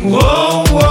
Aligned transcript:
traigo 0.00 0.89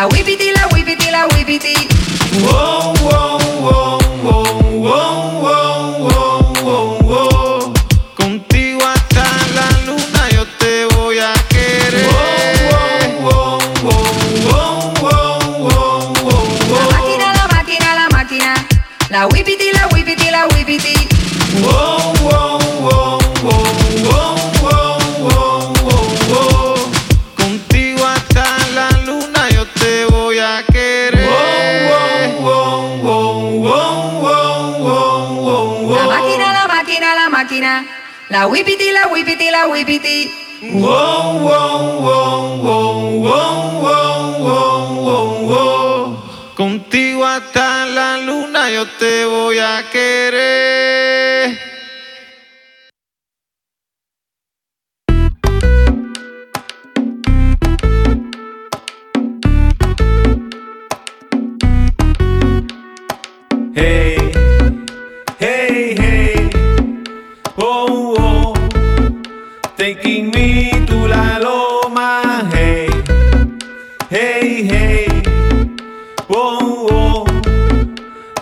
La 0.00 0.06
whippity, 0.06 0.50
la 0.52 0.66
whippity, 0.68 1.10
la 1.10 1.26
whippity. 1.26 1.74
Wow, 2.46 2.94
wow. 3.02 3.39
Wipiti, 38.50 38.90
la 38.90 39.06
wipiti, 39.06 39.48
la 39.48 39.66
wipiti. 39.68 40.30
Wow, 40.74 41.38
wow, 41.38 42.00
wow, 42.02 42.62
wow, 42.66 42.98
wow, 43.22 43.80
wow, 43.80 44.42
wow, 44.42 44.86
wow, 45.06 45.46
wow. 45.50 46.16
Contigo 46.56 47.24
hasta 47.24 47.86
la 47.86 48.18
luna 48.18 48.68
yo 48.70 48.86
te 48.98 49.24
voy 49.24 49.58
a 49.60 49.84
querer. 49.92 51.59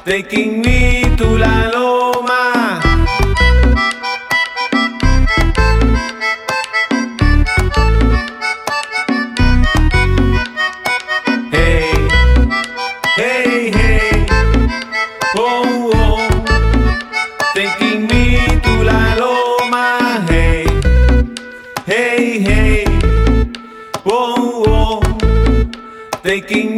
Taking 0.08 0.62
me 0.62 1.02
to 1.18 1.36
la 1.36 1.68
loma. 1.74 2.80
Hey, 11.52 11.92
hey, 13.16 13.70
hey. 13.70 14.26
Oh, 15.36 15.90
oh, 15.94 16.18
taking 17.54 18.06
me 18.06 18.38
to 18.64 18.74
la 18.88 19.14
loma, 19.22 20.24
hey, 20.28 20.66
hey, 21.86 22.38
hey, 22.40 22.84
oh, 24.06 24.64
oh, 24.66 25.00
taking 26.22 26.77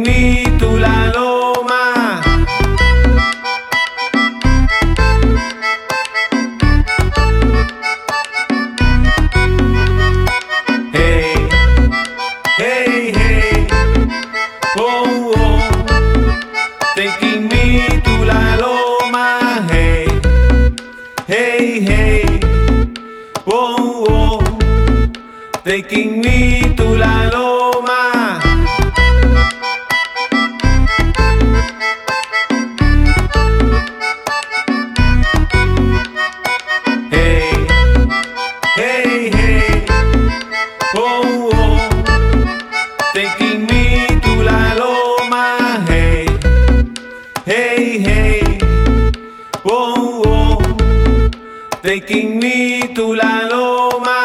taking 51.91 52.39
me 52.39 52.87
to 52.95 53.13
la 53.15 53.41
loma. 53.51 54.19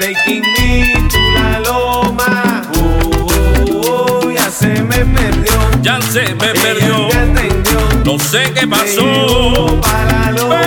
Taking 0.00 0.42
me 0.42 0.92
to 1.08 1.20
la 1.36 1.58
loma. 1.60 2.62
Oh, 2.76 2.80
oh, 3.70 4.22
oh, 4.24 4.30
ya 4.30 4.50
se 4.50 4.82
me 4.82 5.04
perdió. 5.04 5.54
Ya 5.82 6.00
se 6.02 6.34
me 6.34 6.50
Ella 6.50 6.62
perdió. 6.62 7.08
te 7.08 7.16
atendió. 7.18 7.80
No 8.04 8.18
sé 8.18 8.52
qué 8.54 8.66
Me 8.66 8.76
pasó. 8.76 9.06
la 10.10 10.30
loma. 10.32 10.60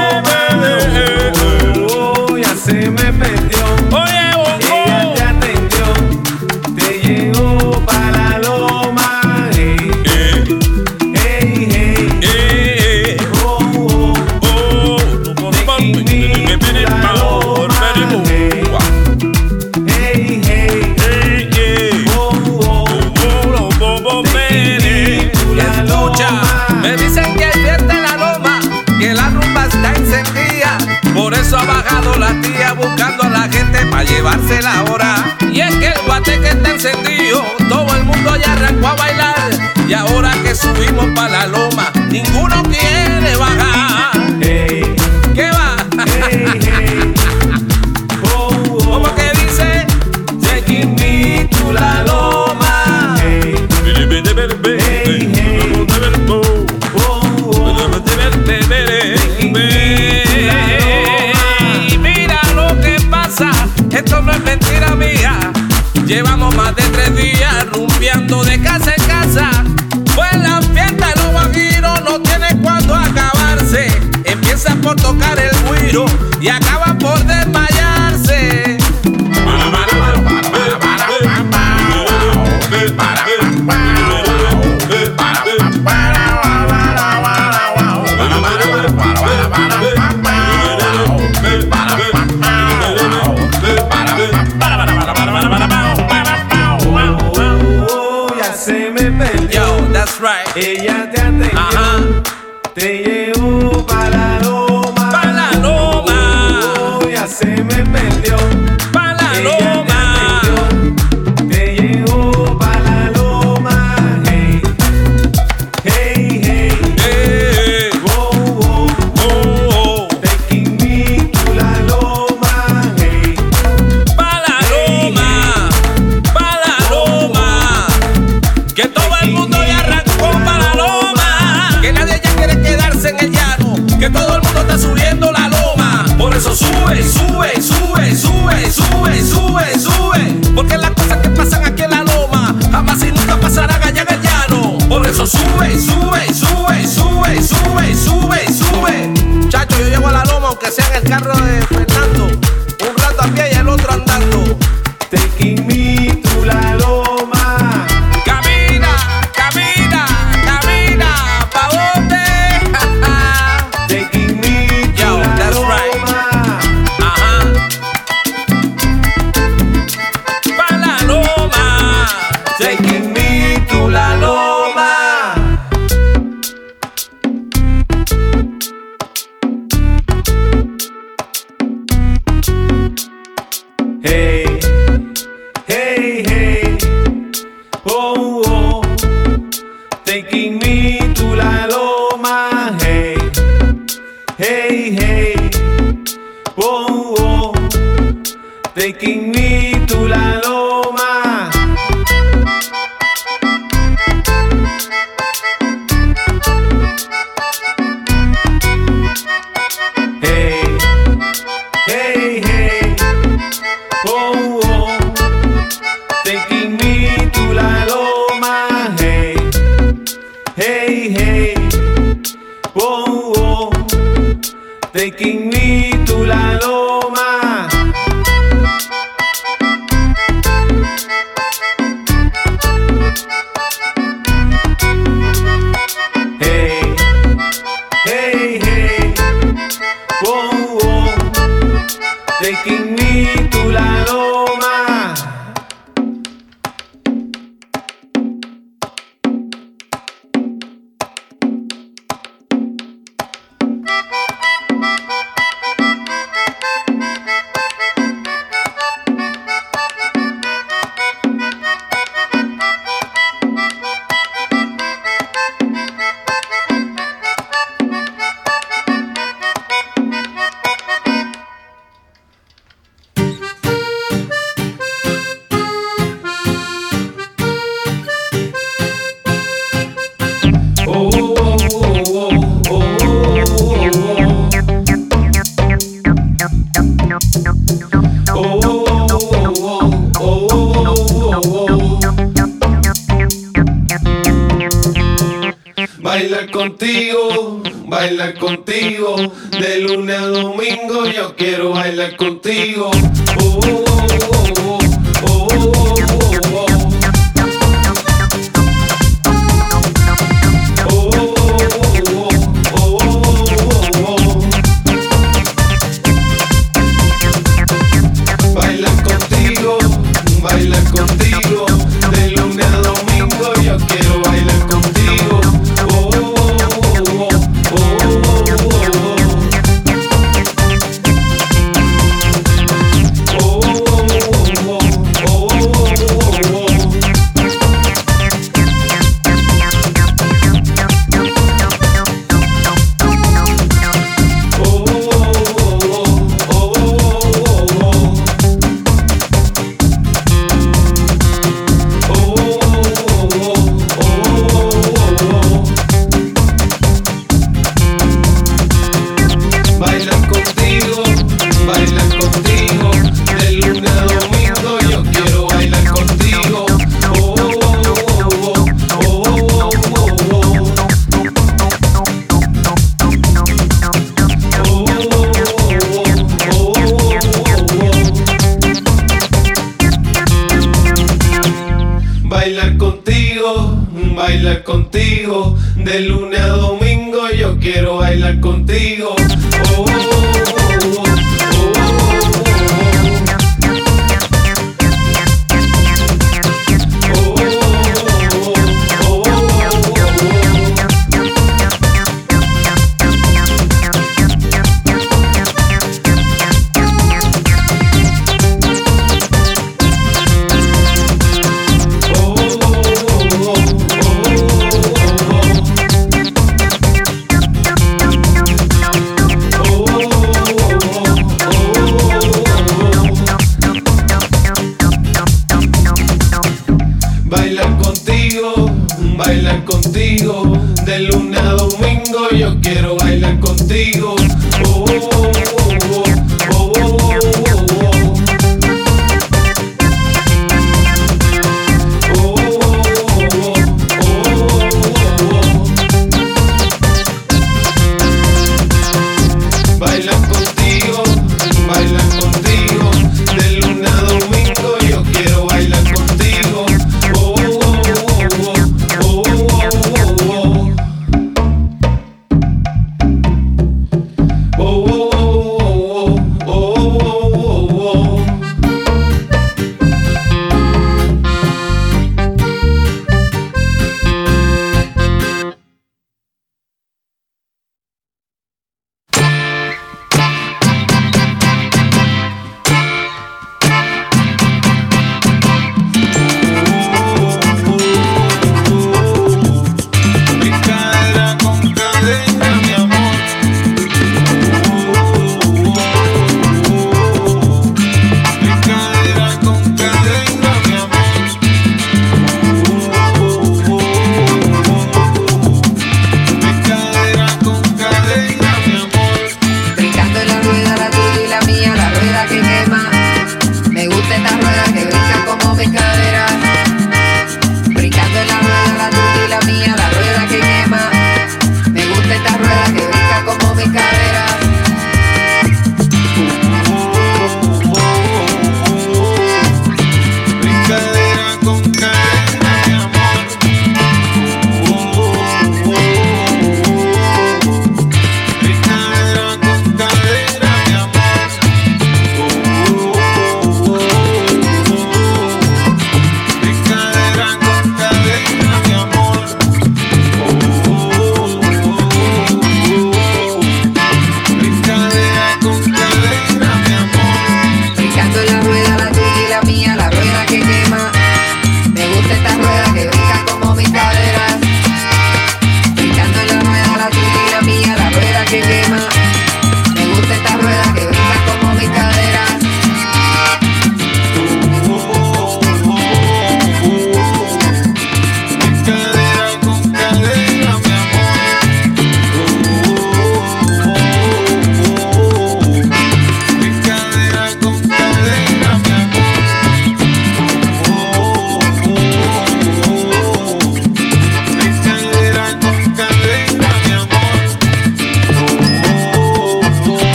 Oh, 1.89 2.29
oh, 2.31 2.37
ya 2.37 2.55
se 2.55 2.89
me 2.89 3.11
perdió. 3.13 3.65
Oye, 3.91 4.16
Y 35.51 35.61
es 35.61 35.75
que 35.77 35.87
el 35.87 36.01
guateque 36.05 36.49
está 36.49 36.71
encendido, 36.71 37.41
todo 37.69 37.95
el 37.95 38.03
mundo 38.03 38.35
ya 38.35 38.53
arrancó 38.53 38.87
a 38.87 38.95
bailar. 38.95 39.49
Y 39.87 39.93
ahora 39.93 40.33
que 40.43 40.53
subimos 40.53 41.05
para 41.15 41.29
la 41.29 41.47
loma, 41.47 41.91
ninguno 42.09 42.61
quiere 42.63 43.35
bajar. 43.37 43.66
De 68.27 68.61
casa 68.61 68.93
en 68.93 69.03
casa. 69.05 69.49
Pues 70.13 70.33
la 70.35 70.61
fiesta 70.61 71.07
de 71.07 71.15
los 71.15 71.31
guajiros 71.31 72.01
no 72.03 72.21
tiene 72.21 72.61
cuándo 72.61 72.93
acabarse. 72.93 73.87
Empieza 74.25 74.75
por 74.75 74.97
tocar 74.97 75.39
el 75.39 75.46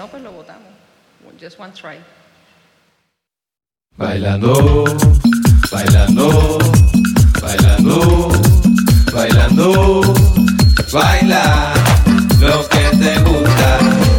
no, 0.00 0.08
pues 0.08 0.22
lo 0.22 0.32
votamos. 0.32 0.68
Just 1.38 1.60
one 1.60 1.72
try. 1.74 1.98
Bailando, 3.98 4.84
bailando, 5.70 6.58
bailando, 7.42 8.32
bailando, 9.12 10.14
baila 10.90 11.74
lo 12.40 12.66
que 12.70 12.96
te 12.96 13.18
gusta. 13.20 14.09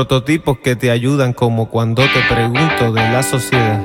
prototipos 0.00 0.56
que 0.64 0.76
te 0.76 0.90
ayudan 0.90 1.34
como 1.34 1.68
cuando 1.68 2.02
te 2.04 2.34
pregunto 2.34 2.90
de 2.90 3.02
la 3.10 3.22
sociedad. 3.22 3.82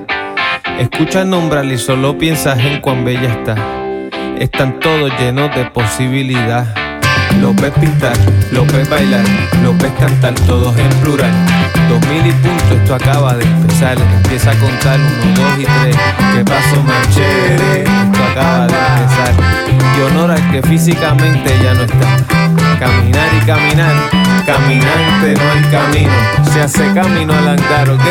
Escucha 0.79 1.23
el 1.23 1.29
nombre 1.29 1.61
y 1.65 1.77
solo 1.77 2.17
piensas 2.17 2.57
en 2.59 2.79
cuán 2.79 3.03
bella 3.03 3.33
está. 3.33 3.55
Están 4.39 4.79
todos 4.79 5.11
llenos 5.19 5.53
de 5.53 5.65
posibilidad. 5.65 6.73
Los 7.41 7.53
ves 7.57 7.73
pintar, 7.81 8.15
los 8.53 8.65
ves 8.71 8.89
bailar, 8.89 9.25
los 9.61 9.77
ves 9.77 9.91
cantar, 9.99 10.33
todos 10.47 10.73
en 10.77 10.87
plural. 11.01 11.33
Dos 11.89 11.99
mil 12.07 12.25
y 12.25 12.31
punto, 12.31 12.75
esto 12.81 12.95
acaba 12.95 13.33
de 13.35 13.43
empezar. 13.43 13.97
Empieza 13.99 14.51
a 14.51 14.55
contar 14.55 14.97
uno, 14.97 15.33
dos 15.35 15.59
y 15.59 15.65
tres. 15.65 15.97
¿Qué 16.33 16.45
pasó, 16.45 16.81
manchere? 16.81 17.81
Esto 17.81 18.23
acaba 18.31 18.67
de 18.67 18.73
empezar. 18.73 19.33
Y 19.97 20.01
honor 20.01 20.31
al 20.31 20.51
que 20.51 20.61
físicamente 20.61 21.53
ya 21.61 21.73
no 21.73 21.83
está 21.83 22.64
Caminar 22.79 23.33
y 23.33 23.45
caminar, 23.45 23.95
caminante 24.45 25.33
no 25.33 25.51
hay 25.51 25.63
camino. 25.71 26.11
Se 26.53 26.61
hace 26.61 26.93
camino 26.93 27.33
al 27.33 27.47
andar, 27.47 27.89
¿ok? 27.89 28.01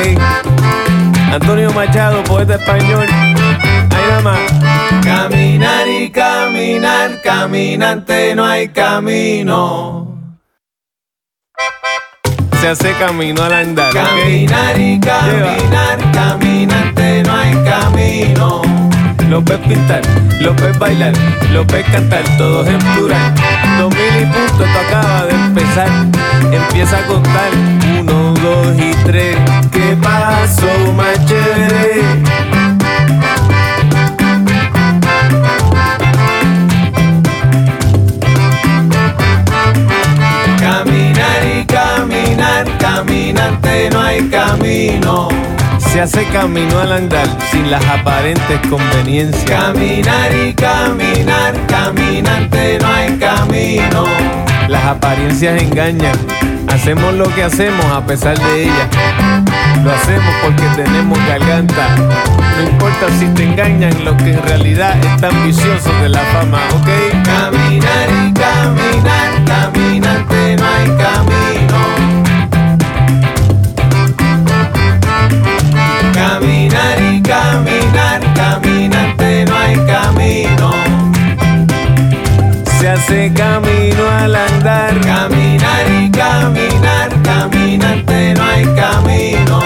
Antonio 1.33 1.73
Machado, 1.73 2.23
poeta 2.25 2.55
español. 2.55 3.07
Ahí 3.11 4.05
nada 4.09 4.21
más. 4.23 4.41
Caminar 5.05 5.87
y 5.87 6.11
caminar, 6.11 7.21
caminante 7.23 8.35
no 8.35 8.45
hay 8.47 8.69
camino. 8.69 10.17
Se 12.61 12.69
hace 12.69 12.95
camino 12.95 13.43
al 13.43 13.53
andar. 13.53 13.93
Caminar 13.93 14.81
y 14.81 14.99
caminar, 14.99 16.13
caminante 16.13 17.23
no 17.23 17.37
hay 17.37 17.55
camino. 17.65 18.63
Lo 19.35 19.43
ves 19.43 19.59
pintar, 19.67 20.01
lo 20.39 20.55
ves 20.55 20.79
bailar, 20.79 21.13
lo 21.51 21.65
ves 21.65 21.85
cantar, 21.91 22.23
todos 22.39 22.69
en 22.69 22.79
plural. 22.79 23.35
Dos 23.79 23.93
mil 23.93 24.23
y 24.23 24.27
punto, 24.27 24.65
esto 24.65 24.79
acaba 24.87 25.25
de 25.25 25.35
empezar. 25.35 25.89
Empieza 26.53 26.99
a 26.99 27.07
contar. 27.09 27.51
Uno, 27.99 28.33
dos 28.35 28.79
y 28.79 28.93
tres. 29.05 29.37
¿Qué 29.73 29.97
pasó, 30.01 30.69
más 30.97 31.19
chévere? 31.27 32.05
caminante 42.79 43.91
no 43.91 44.01
hay 44.01 44.29
camino. 44.29 45.29
Se 45.95 46.01
hace 46.01 46.25
camino 46.33 46.81
al 46.81 46.91
andar 46.91 47.29
sin 47.53 47.71
las 47.71 47.85
aparentes 47.87 48.59
conveniencias. 48.69 49.45
Caminar 49.45 50.35
y 50.35 50.53
caminar, 50.53 51.55
caminante 51.69 52.81
no 52.81 52.89
hay 52.89 53.17
camino. 53.17 54.05
Las 54.67 54.85
apariencias 54.87 55.63
engañan, 55.63 56.17
hacemos 56.67 57.15
lo 57.15 57.33
que 57.33 57.45
hacemos 57.45 57.87
a 57.87 58.05
pesar 58.05 58.37
de 58.37 58.65
ellas. 58.65 58.89
Lo 59.85 59.93
hacemos 59.93 60.35
porque 60.43 60.65
tenemos 60.75 61.17
garganta. 61.29 61.95
No 61.95 62.63
importa 62.69 63.07
si 63.17 63.27
te 63.27 63.45
engañan, 63.45 64.05
lo 64.05 64.17
que 64.17 64.33
en 64.33 64.43
realidad 64.43 64.99
es 64.99 65.21
tan 65.21 65.47
vicioso 65.47 65.93
de 66.03 66.09
la 66.09 66.23
fama, 66.23 66.59
¿ok? 66.73 66.89
Caminar 67.25 68.09
y 68.09 68.33
caminar, 68.33 69.45
caminante 69.47 70.57
no 70.57 70.67
hay 70.67 70.87
camino. 70.89 71.64
Caminar 77.27 78.21
caminante 78.35 79.45
no 79.47 79.57
hay 79.57 79.77
camino. 79.87 80.73
Se 82.79 82.89
hace 82.89 83.33
camino 83.35 84.09
al 84.19 84.37
andar. 84.37 85.01
Caminar 85.01 85.87
y 85.91 86.11
caminar, 86.11 87.23
caminante 87.23 88.35
no 88.35 88.45
hay 88.45 88.65
camino. 88.77 89.61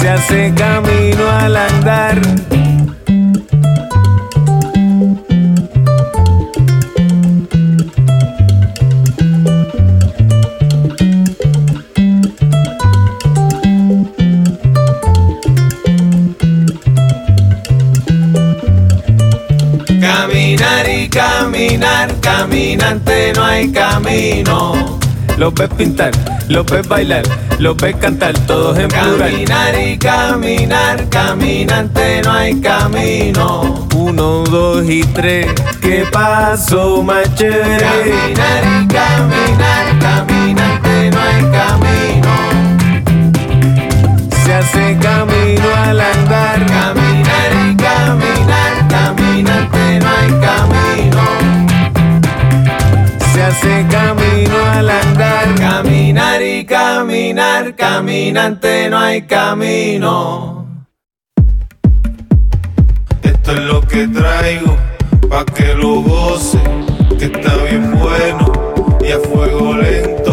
Se 0.00 0.10
hace 0.10 0.52
camino 0.54 1.30
al 1.30 1.56
andar. 1.56 2.20
Caminar, 21.76 22.20
caminante 22.20 23.32
no 23.34 23.44
hay 23.44 23.70
camino. 23.70 24.98
Los 25.36 25.52
ves 25.54 25.68
pintar, 25.76 26.10
los 26.48 26.64
ves 26.64 26.88
bailar, 26.88 27.22
los 27.58 27.76
ves 27.76 27.96
cantar, 27.96 28.32
todos 28.46 28.78
en 28.78 28.88
plural. 28.88 29.30
Caminar 29.30 29.78
y 29.78 29.98
caminar, 29.98 31.08
caminante 31.10 32.22
no 32.24 32.32
hay 32.32 32.58
camino. 32.60 33.86
Uno, 33.94 34.44
dos 34.44 34.88
y 34.88 35.02
tres, 35.02 35.48
¿qué 35.82 36.06
paso 36.10 37.02
más 37.02 37.34
chévere? 37.34 37.78
Caminar 37.78 38.64
y 38.64 38.86
caminar, 38.86 39.98
caminante 40.00 41.10
no 41.10 41.20
hay 41.20 41.42
camino. 41.58 42.30
Se 44.44 44.54
hace 44.54 44.96
camino 44.98 45.74
al 45.84 46.00
andar. 46.00 46.15
Hace 53.46 53.86
camino 53.88 54.56
al 54.72 54.90
andar. 54.90 55.54
Caminar 55.54 56.42
y 56.42 56.64
caminar, 56.64 57.74
caminante 57.76 58.90
no 58.90 58.98
hay 58.98 59.22
camino. 59.22 60.66
Esto 63.22 63.52
es 63.52 63.60
lo 63.60 63.80
que 63.82 64.08
traigo, 64.08 64.76
pa' 65.28 65.44
que 65.44 65.74
lo 65.74 66.02
goce, 66.02 66.58
que 67.18 67.26
está 67.26 67.56
bien 67.64 67.98
bueno 67.98 68.52
y 69.00 69.12
a 69.12 69.18
fuego 69.20 69.76
lento. 69.76 70.25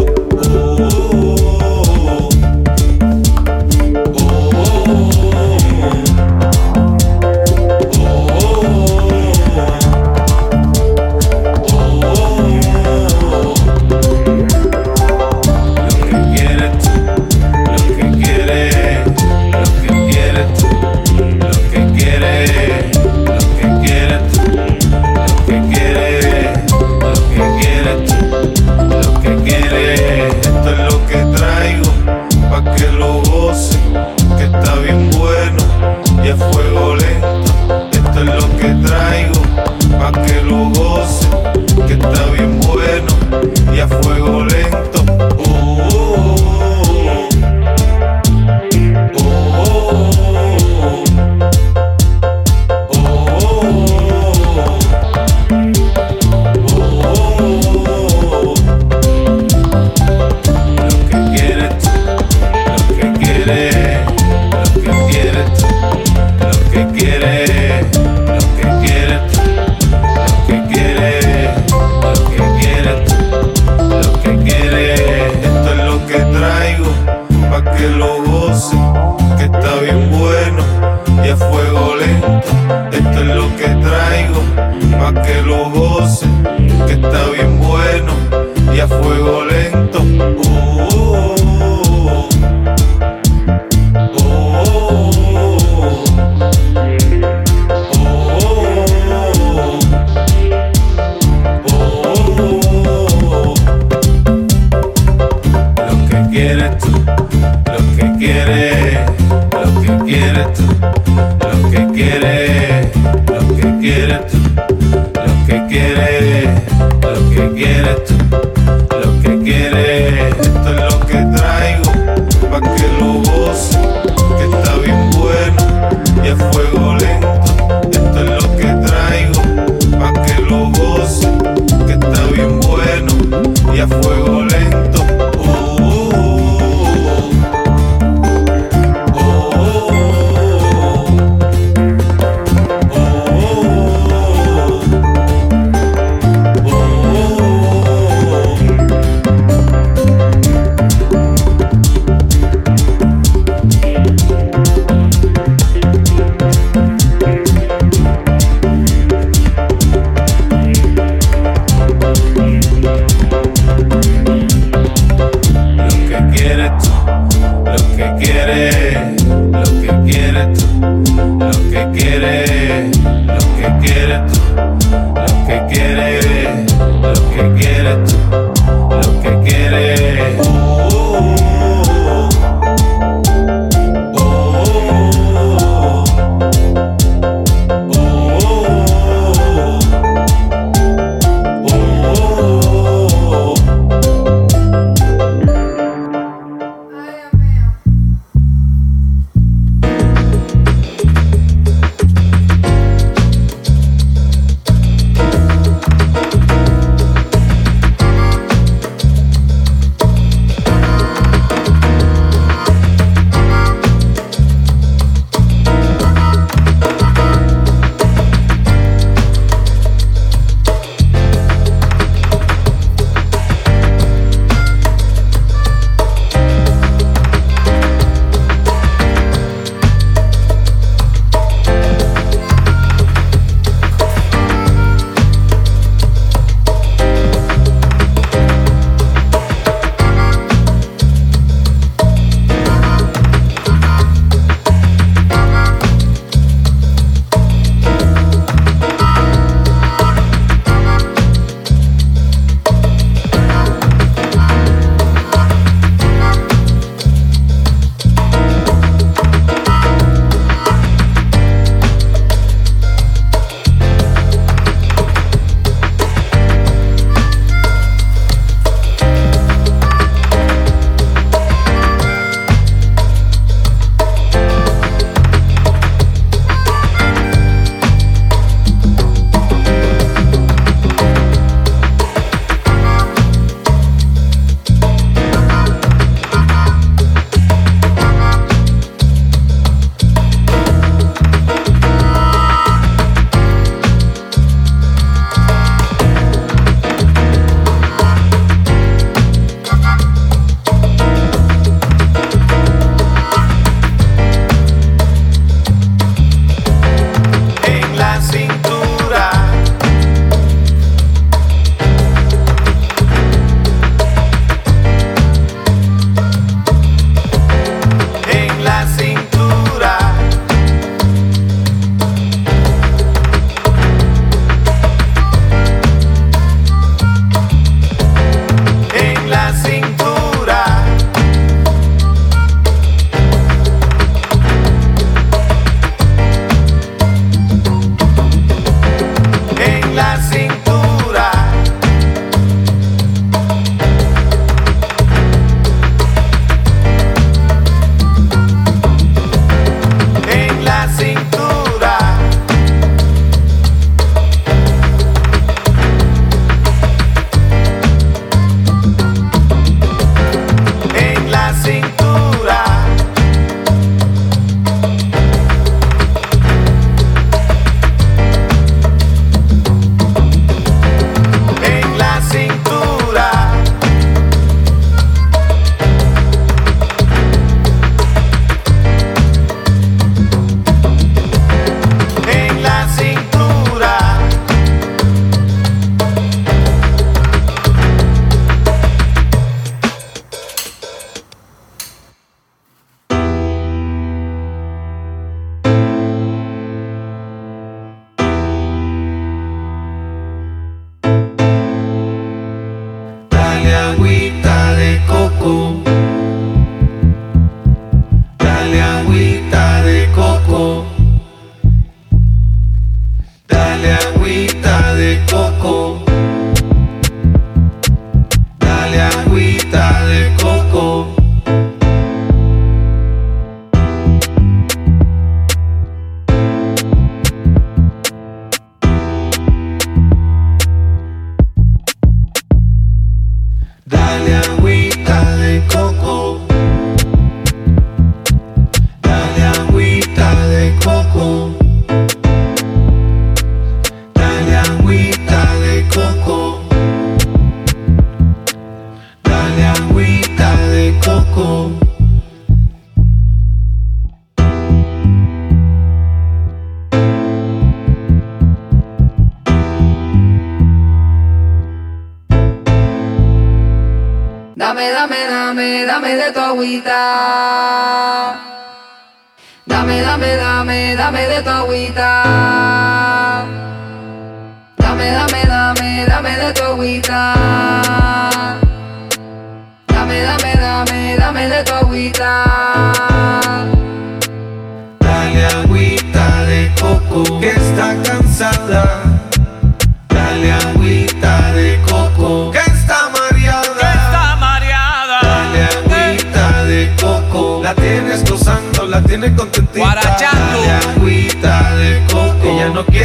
Agüita. 466.64 466.93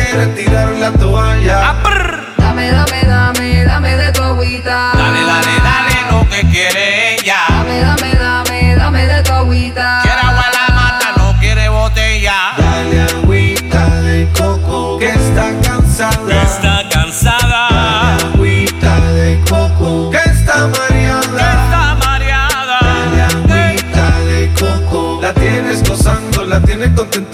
Quiere 0.09 0.27
tirar 0.27 0.69
la 0.69 0.91
toalla. 0.91 1.75
Dame, 2.37 2.71
dame, 2.71 3.03
dame, 3.05 3.65
dame 3.65 3.95
de 3.95 4.11
tu 4.11 4.23
agüita. 4.23 4.91
Dale, 4.93 5.21
dale, 5.21 5.55
dale 5.63 6.11
lo 6.11 6.29
que 6.29 6.41
quiere 6.49 7.15
ella. 7.15 7.37
Dame, 7.49 7.79
dame, 7.79 8.15
dame, 8.15 8.75
dame 8.75 9.05
de 9.05 9.23
tu 9.23 9.33
agüita. 9.33 9.99
Quiere 10.01 10.19
agua 10.19 10.45
la 10.51 10.75
mata, 10.75 11.11
no 11.17 11.39
quiere 11.39 11.69
botella. 11.69 12.53
Dale 12.57 13.01
agüita 13.01 14.01
de 14.01 14.27
coco 14.35 14.97
que 14.97 15.09
está 15.09 15.51
cansada. 15.61 16.43
Está 16.43 16.89
cansada. 16.89 18.15
Agüita 18.33 18.99
de 19.11 19.39
coco 19.47 20.09
que 20.09 20.29
está 20.29 20.67
mareada. 20.67 21.21
Está 21.21 21.97
mareada. 22.03 22.77
Dale 22.81 23.21
agüita 23.21 24.19
de 24.21 24.51
coco. 24.59 25.19
La 25.21 25.33
tienes 25.33 25.87
gozando, 25.87 26.45
la 26.45 26.59
tienes 26.61 26.89
contentita. 26.95 27.28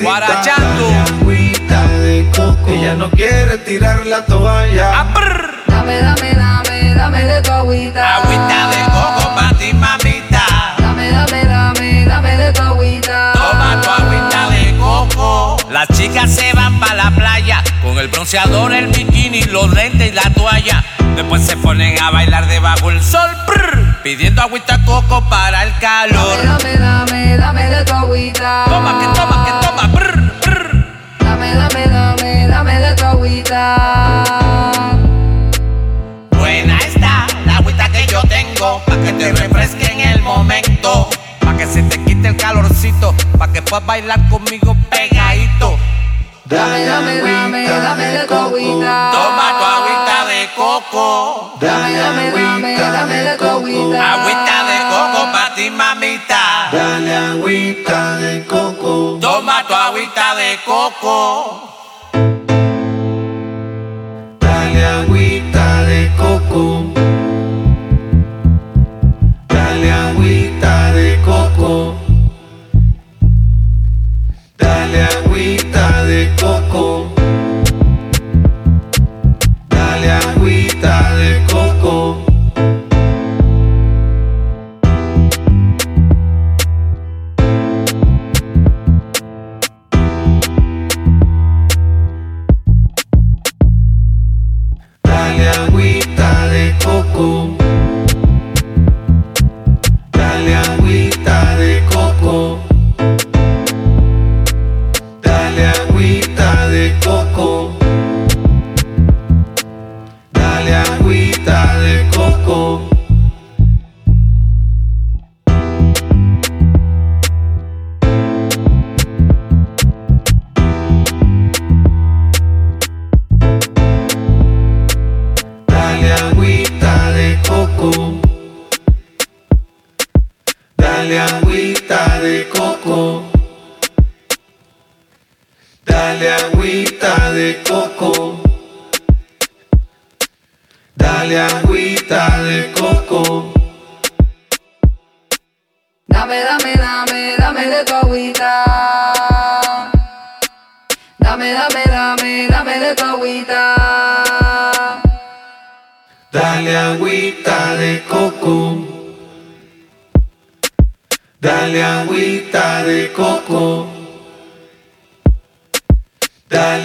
No 2.97 3.09
quiere 3.11 3.57
tirar 3.59 4.05
la 4.05 4.25
toalla. 4.25 4.91
Ah, 4.99 5.13
prr. 5.13 5.63
Dame, 5.67 6.01
dame, 6.01 6.33
dame, 6.33 6.95
dame 6.95 7.23
de 7.25 7.41
tu 7.41 7.51
agüita. 7.51 8.15
Agüita 8.17 8.69
de 8.69 8.83
coco 8.85 9.35
pa' 9.35 9.53
ti, 9.57 9.73
mamita. 9.73 10.45
Dame, 10.77 11.11
dame, 11.11 11.45
dame, 11.45 12.05
dame 12.05 12.37
de 12.37 12.53
tu 12.53 12.61
agüita. 12.61 13.33
Toma 13.33 13.81
tu 13.81 13.89
agüita 13.89 14.49
de 14.49 14.77
coco. 14.77 15.57
Las 15.69 15.87
chicas 15.89 16.31
se 16.31 16.53
van 16.53 16.79
pa' 16.79 16.93
la 16.95 17.11
playa 17.11 17.63
con 17.83 17.97
el 17.99 18.07
bronceador, 18.07 18.73
el 18.73 18.87
bikini, 18.87 19.43
los 19.43 19.71
lentes 19.73 20.09
y 20.09 20.11
la 20.11 20.29
toalla. 20.33 20.83
Después 21.15 21.45
se 21.45 21.57
ponen 21.57 22.01
a 22.01 22.11
bailar 22.11 22.47
debajo 22.47 22.91
el 22.91 23.01
sol, 23.01 23.29
prr, 23.45 24.01
pidiendo 24.03 24.41
agüita 24.41 24.83
coco 24.85 25.27
para 25.29 25.63
el 25.63 25.73
calor. 25.77 26.43
Dame, 26.43 26.77
dame, 26.77 27.37
dame 27.37 27.69
de 27.69 27.85
tu 27.85 27.93
agüita. 27.93 28.65
Toma, 28.67 28.99
que 28.99 29.19
toma, 29.19 29.45
que 29.45 29.67
toma, 29.67 29.91
prr, 29.93 30.31
prr. 30.41 30.85
Dame, 31.19 31.55
dame, 31.55 31.55
dame, 31.55 31.55
dame 31.55 31.84
Buena 36.31 36.79
está 36.79 37.27
la 37.45 37.57
agüita 37.57 37.89
que 37.89 38.07
yo 38.07 38.21
tengo, 38.23 38.81
pa' 38.87 38.97
que 38.97 39.13
te 39.13 39.31
refresque 39.33 39.85
en 39.91 39.99
el 39.99 40.21
momento, 40.23 41.07
pa' 41.41 41.55
que 41.55 41.67
se 41.67 41.83
te 41.83 42.03
quite 42.05 42.29
el 42.29 42.37
calorcito, 42.37 43.13
pa' 43.37 43.47
que 43.51 43.61
puedas 43.61 43.85
bailar 43.85 44.27
conmigo 44.29 44.75
pegadito. 44.89 45.77
Dame, 46.45 46.85
dame, 46.85 47.21
dame, 47.21 47.67
dame 47.67 48.05
de 48.05 48.25
tu 48.27 48.33
agüita. 48.33 49.11
Toma 49.11 49.47
tu 49.59 49.65
agüita 49.65 50.25
de 50.25 50.49
coco, 50.55 51.57
Dame, 51.59 51.93
dame, 51.93 52.31
dame, 52.31 52.77
dame 52.77 53.15
de 53.23 53.37
tu 53.37 53.45
agüita. 53.45 54.13
agüita 54.13 54.63
de 54.69 54.77
coco 54.89 55.31
pa' 55.31 55.53
ti, 55.55 55.69
mamita. 55.69 56.69
Dale 56.71 57.15
agüita 57.15 58.17
de 58.17 58.45
coco. 58.45 59.19
Toma 59.21 59.63
tu 59.67 59.73
agüita 59.75 60.33
de 60.35 60.59
coco. 60.65 61.74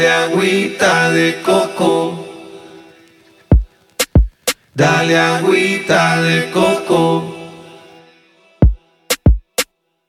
Dale 0.01 0.13
agüita 0.13 1.11
de 1.11 1.43
coco. 1.45 2.27
Dale 4.75 5.19
agüita 5.19 6.23
de 6.23 6.51
coco. 6.51 7.37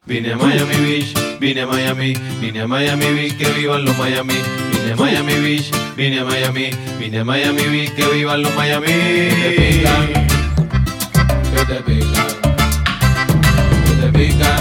Vine 0.05 0.31
a 0.31 0.37
Miami 0.37 0.75
Beach, 0.77 1.13
vine 1.41 1.61
a 1.63 1.67
Miami, 1.67 2.13
vine 2.39 2.61
a 2.61 2.67
Miami 2.67 3.05
Beach, 3.05 3.37
que 3.37 3.49
vivan 3.51 3.83
los 3.83 3.97
Miami. 3.97 4.39
Vine 4.71 4.93
a 4.93 4.95
Miami 4.95 5.33
Beach, 5.41 5.69
vine 5.97 6.19
a 6.21 6.23
Miami, 6.23 6.69
vine 6.97 7.19
a 7.19 7.25
Miami 7.25 7.63
Beach, 7.63 7.93
que 7.93 8.05
vivan 8.13 8.43
los 8.43 8.55
Miami. 8.55 8.87
Que 8.87 8.95
te 9.43 9.51
pican, 9.59 10.07
que 11.51 11.65
te 11.65 11.79
pican, 11.83 12.27
que 13.83 13.93
te 13.99 14.07
pican, 14.17 14.60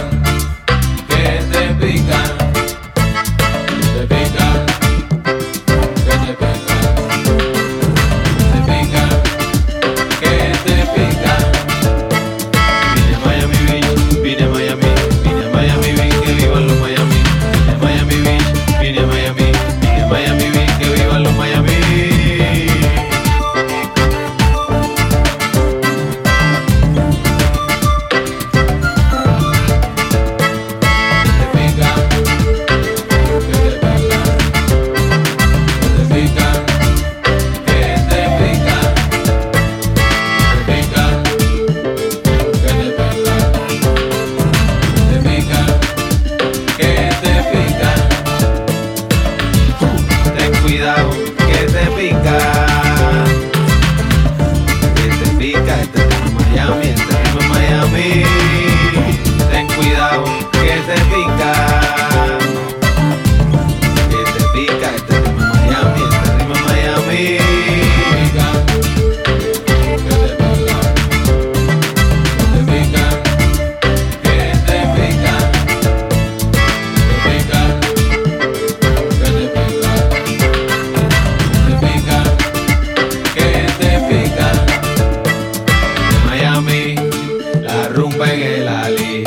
rumba 88.00 88.32
en 88.32 88.42
el 88.42 88.68
Ali. 88.68 89.24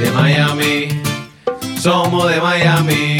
De 0.00 0.10
Miami, 0.12 1.02
somos 1.78 2.30
de 2.30 2.40
Miami. 2.40 3.15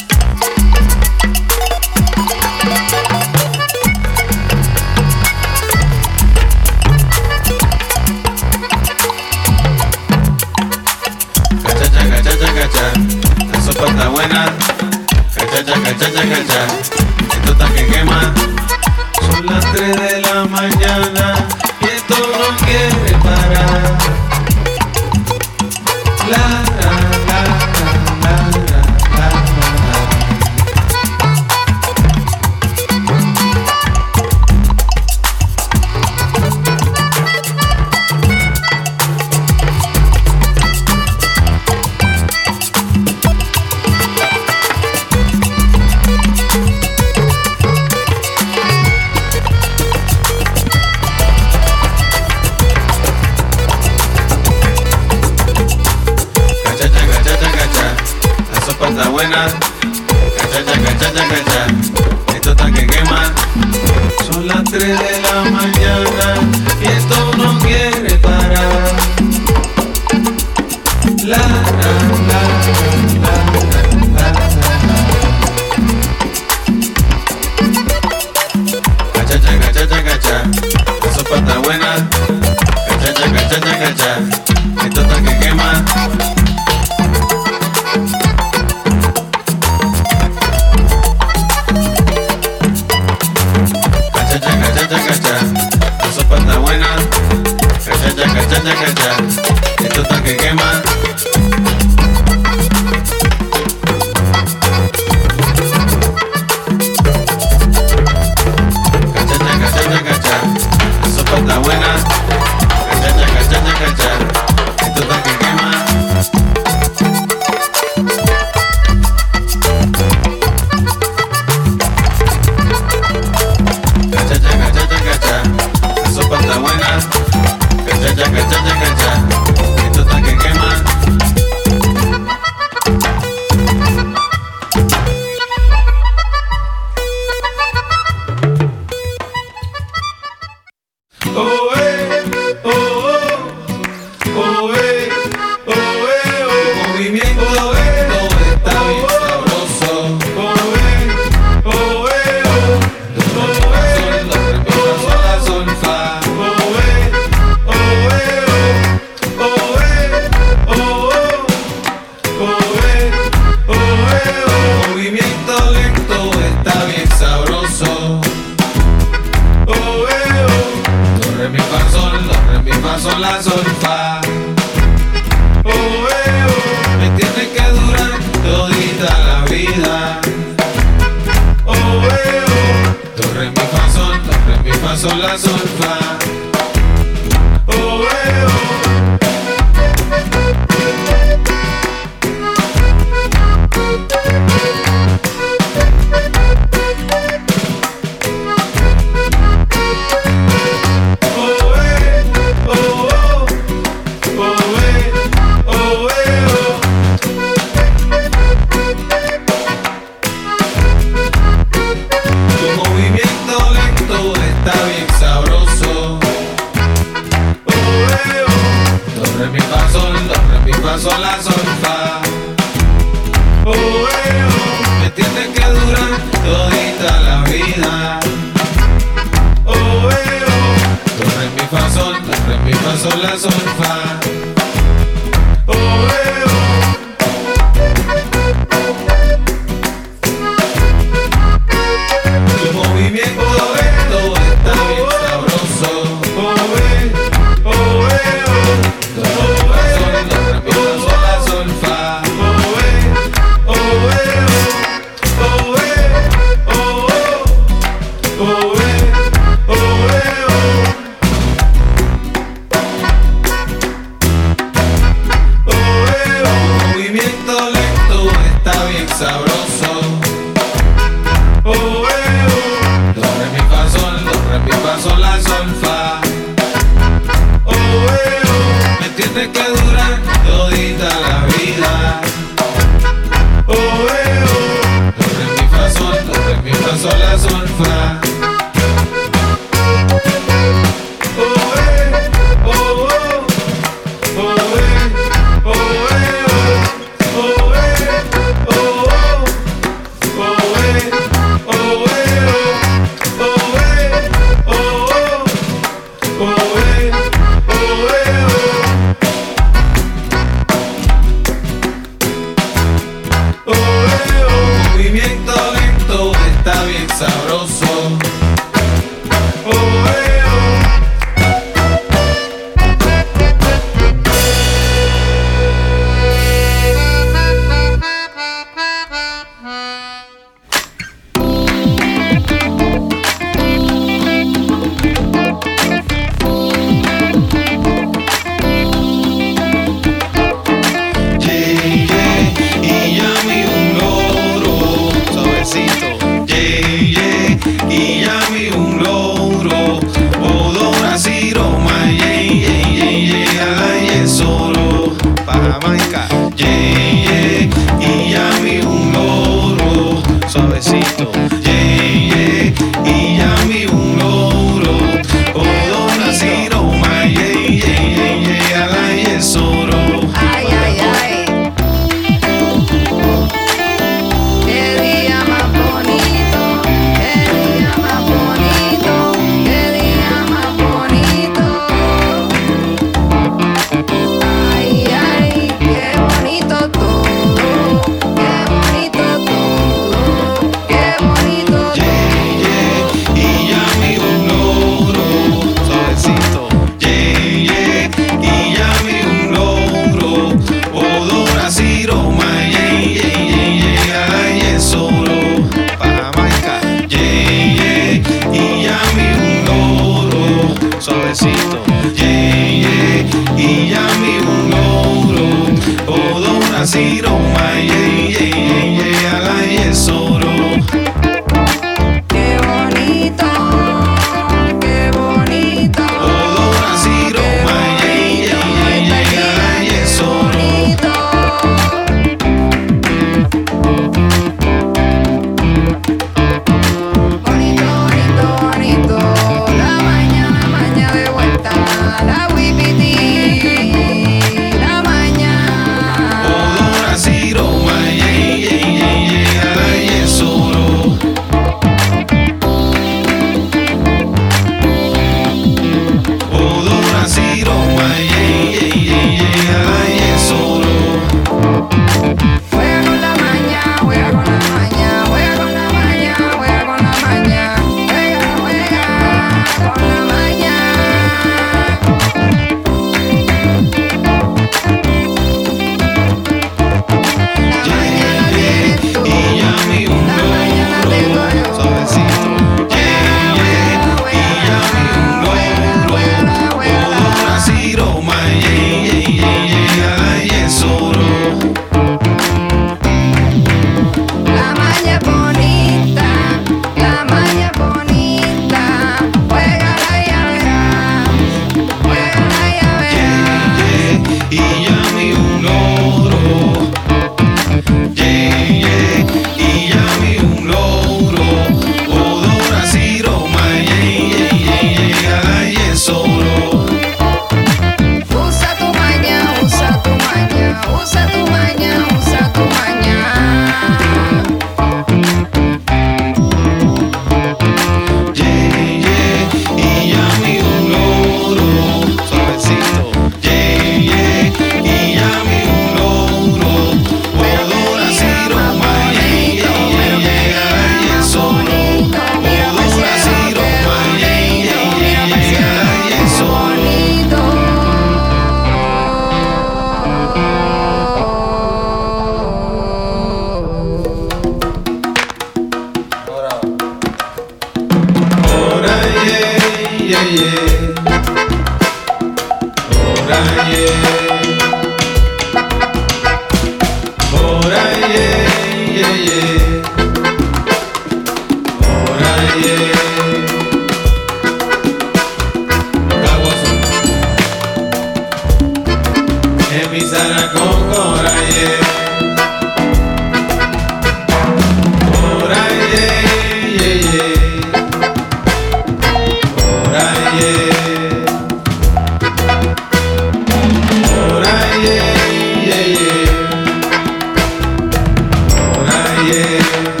Por 599.31 600.00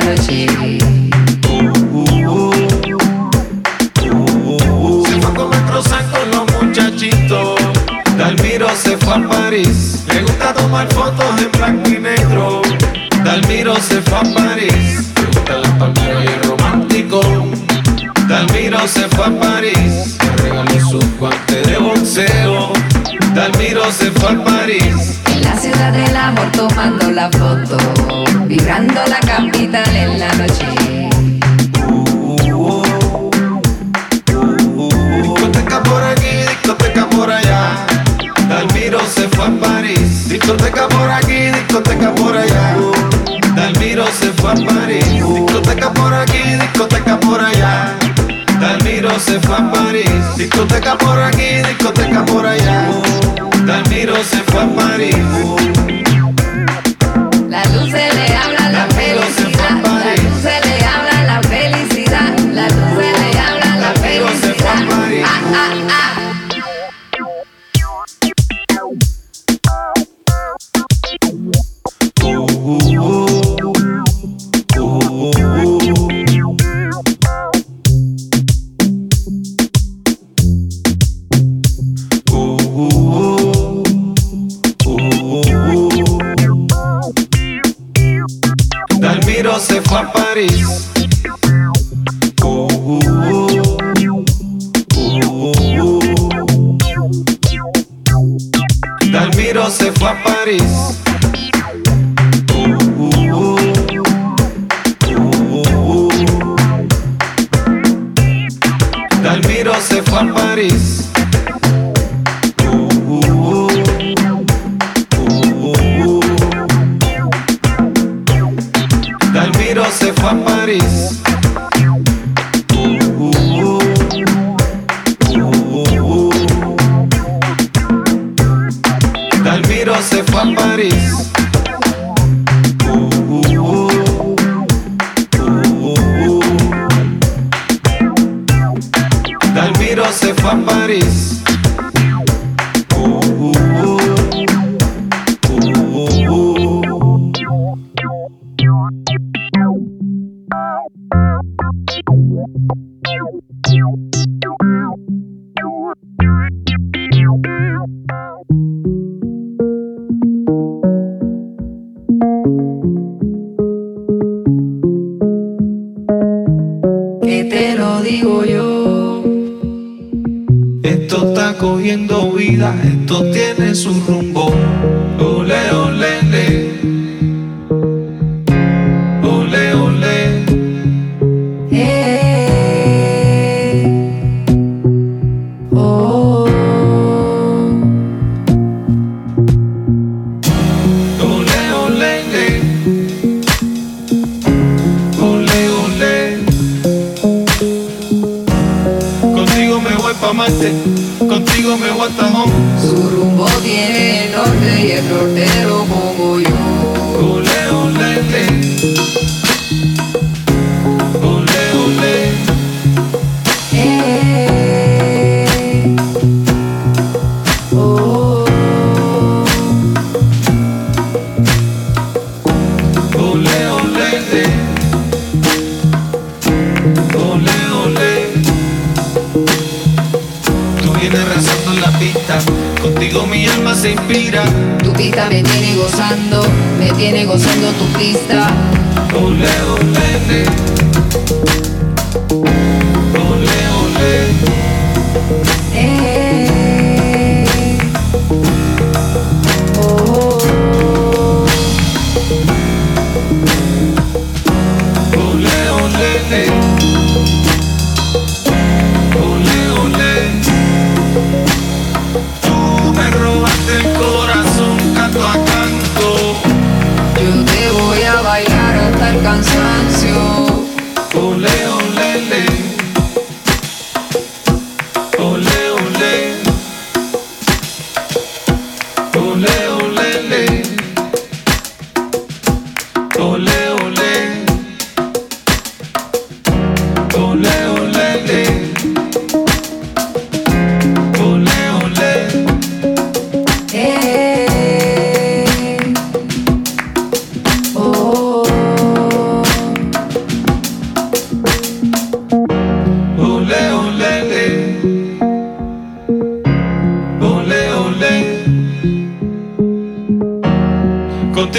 la. 0.00 0.16
Se 5.04 5.20
fue 5.20 5.34
comer 5.34 5.60
los 6.30 6.62
muchachitos. 6.62 7.60
Dalmiro 8.16 8.68
se 8.74 8.96
fue 8.98 9.14
a 9.14 9.28
París. 9.28 10.04
Le 10.08 10.22
gusta 10.22 10.54
tomar 10.54 10.88
fotos 10.92 11.40
en 11.40 11.52
blanco 11.52 11.90
y 11.90 11.98
negro. 11.98 12.62
Dalmiro 13.24 13.76
se 13.76 14.00
fue 14.02 14.18
a 14.18 14.22
París. 14.34 15.12
Le 15.16 15.26
gusta 15.26 15.58
las 15.58 15.70
palmeras 15.72 16.24
y 16.24 16.28
el 16.28 16.42
romántico. 16.42 17.20
Dalmiro 18.28 18.86
se 18.88 19.08
fue 19.08 19.26
a 19.26 19.40
París. 19.40 20.18
Le 20.20 20.36
regaló 20.42 20.90
sus 20.90 21.04
guantes 21.18 21.66
de 21.66 21.78
boxeo. 21.78 22.72
Dalmiro 23.34 23.90
se 23.92 24.10
fue 24.12 24.30
a 24.30 24.44
París. 24.44 25.20
En 25.26 25.42
la 25.42 25.56
ciudad 25.56 25.92
del 25.92 26.16
amor 26.16 26.50
tomando 26.52 27.10
la 27.10 27.30
foto 27.30 28.21
vibrando 28.52 29.00
la 29.08 29.18
capital 29.20 29.96
en 29.96 30.18
la 30.18 30.30
noche. 30.34 30.66
Discoteca 35.22 35.82
por 35.82 36.02
aquí, 36.02 36.32
discoteca 36.50 37.08
por 37.08 37.30
allá. 37.30 37.86
Dalmiro 38.50 39.00
se 39.06 39.26
fue 39.28 39.46
a 39.46 39.50
París. 39.58 40.28
Discoteca 40.28 40.86
por 40.88 41.10
aquí, 41.10 41.50
discoteca 41.50 42.14
por 42.14 42.36
allá. 42.36 42.76
Dalmiro 43.56 44.04
se 44.08 44.30
fue 44.32 44.50
a 44.50 44.54
París. 44.54 45.06
Discoteca 45.06 45.90
por 45.94 46.12
aquí, 46.12 46.42
discoteca 46.60 47.20
por 47.20 47.40
allá. 47.40 47.96
Dalmiro 48.60 49.18
se 49.18 49.40
fue 49.40 49.56
a 49.56 49.70
París. 49.72 50.36
Discoteca 50.36 50.98
por 50.98 51.18
aquí, 51.18 51.62
discoteca 51.68 52.22
por 52.26 52.44
allá. 52.44 52.90
Dalmiro 53.64 54.16
se 54.22 54.42
fue 54.50 54.60
a 54.60 54.68
París. 54.76 55.81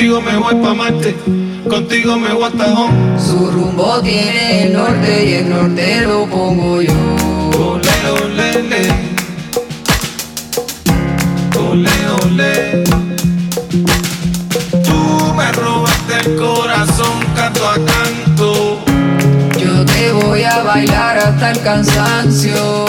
Contigo 0.03 0.21
me 0.21 0.37
voy 0.37 0.55
pa' 0.55 0.73
Marte, 0.73 1.15
contigo 1.69 2.17
me 2.17 2.33
voy 2.33 2.43
hasta 2.43 2.73
home. 2.73 3.17
Su 3.17 3.49
rumbo 3.49 4.01
tiene 4.01 4.65
el 4.65 4.73
norte 4.73 5.25
y 5.29 5.33
el 5.35 5.49
norte 5.49 6.01
lo 6.01 6.25
pongo 6.25 6.81
yo. 6.81 6.91
Ole, 7.57 7.89
ole, 8.11 8.63
le. 8.63 8.91
Ole, 11.57 11.89
ole. 12.21 12.83
Tú 14.83 15.33
me 15.37 15.51
robaste 15.53 16.13
el 16.25 16.35
corazón 16.35 17.23
canto 17.33 17.65
a 17.65 17.75
canto. 17.75 18.79
Yo 19.57 19.85
te 19.85 20.11
voy 20.11 20.43
a 20.43 20.63
bailar 20.63 21.17
hasta 21.17 21.51
el 21.51 21.61
cansancio. 21.61 22.87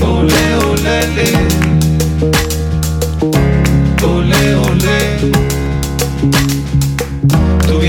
Ole, 0.00 0.56
ole, 0.64 1.08
le. 1.14 1.28
Ole, 4.02 4.54
ole 4.54 4.97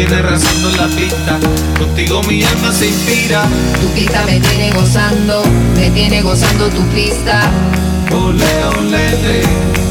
tiene 0.06 0.22
razón 0.22 0.78
la 0.78 0.88
pista. 0.88 1.38
Contigo 1.78 2.24
mi 2.24 2.42
alma 2.42 2.72
se 2.72 2.88
inspira. 2.88 3.46
Tu 3.82 3.88
pista 3.90 4.24
me 4.26 4.40
tiene 4.40 4.72
gozando, 4.72 5.44
me 5.76 5.90
tiene 5.90 6.22
gozando 6.22 6.70
tu 6.70 6.82
pista. 6.90 7.52
Ole, 8.12 8.64
ole, 8.78 9.16
ole. 9.16 9.89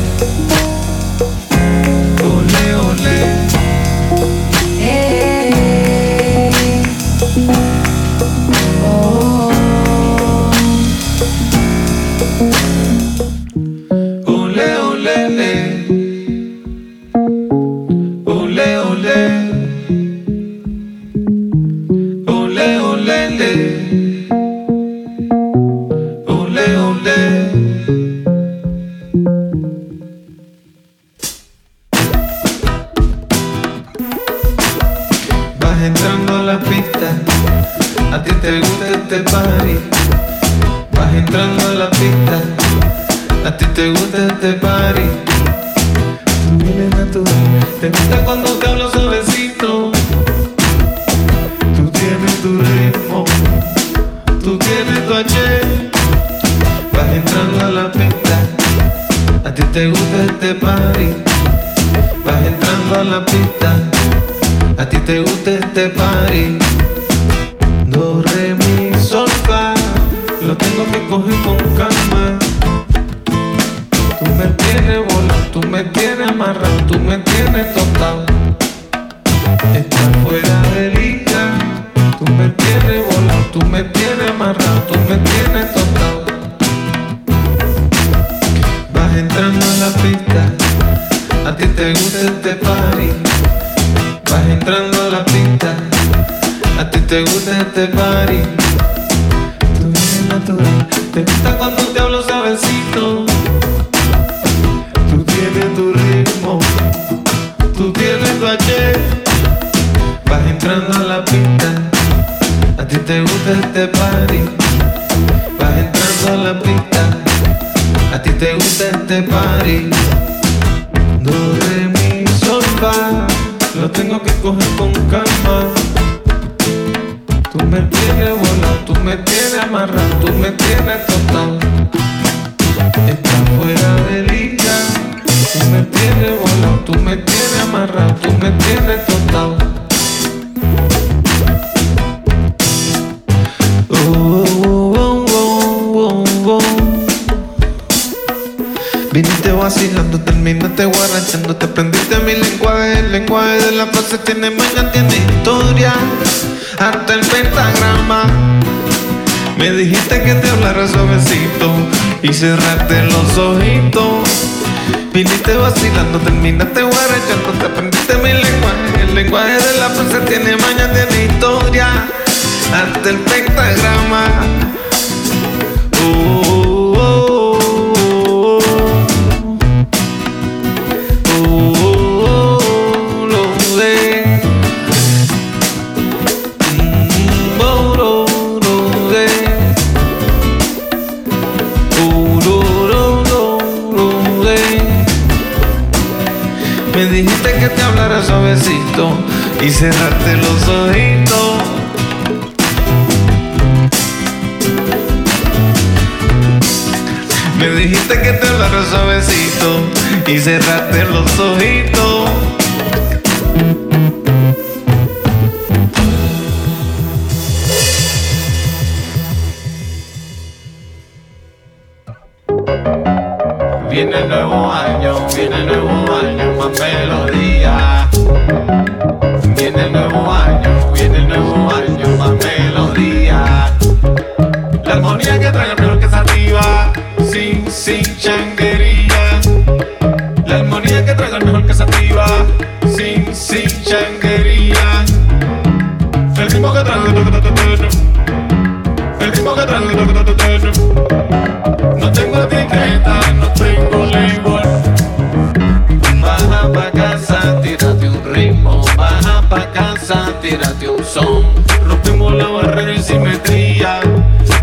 tírate 260.49 260.89
un 260.89 261.05
son. 261.05 261.45
Rompimos 261.85 262.35
la 262.35 262.49
barrera 262.49 262.95
en 262.95 263.03
simetría. 263.03 264.01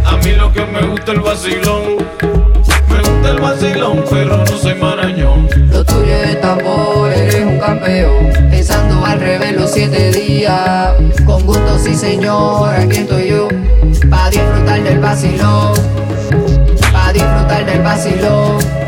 A 0.06 0.18
mí 0.18 0.32
lo 0.32 0.52
que 0.52 0.66
me 0.66 0.82
gusta 0.82 1.12
es 1.12 1.18
el 1.18 1.22
vacilón. 1.22 1.84
Me 2.90 2.98
gusta 2.98 3.30
el 3.30 3.40
vacilón, 3.40 4.03
pero 4.10 4.38
no 4.38 4.57
soy 4.57 4.76
marañón. 4.76 5.48
Lo 5.70 5.84
tuyo 5.86 6.14
es 6.14 6.41
tambor, 6.41 7.12
eres 7.12 7.45
un 7.45 7.60
campeón. 7.60 8.32
Pensando 8.49 9.06
al 9.06 9.20
revés 9.20 9.56
los 9.56 9.72
siete 9.72 10.12
días. 10.12 10.94
Con 11.26 11.45
gusto, 11.45 11.78
sí 11.78 11.94
señor, 11.94 12.74
aquí 12.74 12.98
estoy 12.98 13.30
yo. 13.30 13.48
Pa' 14.10 14.30
disfrutar 14.30 14.82
del 14.82 14.99
vacilón. 14.99 15.74
Pa' 16.91 17.14
disfrutar 17.14 17.66
del 17.66 17.82
vacilón. 17.84 18.85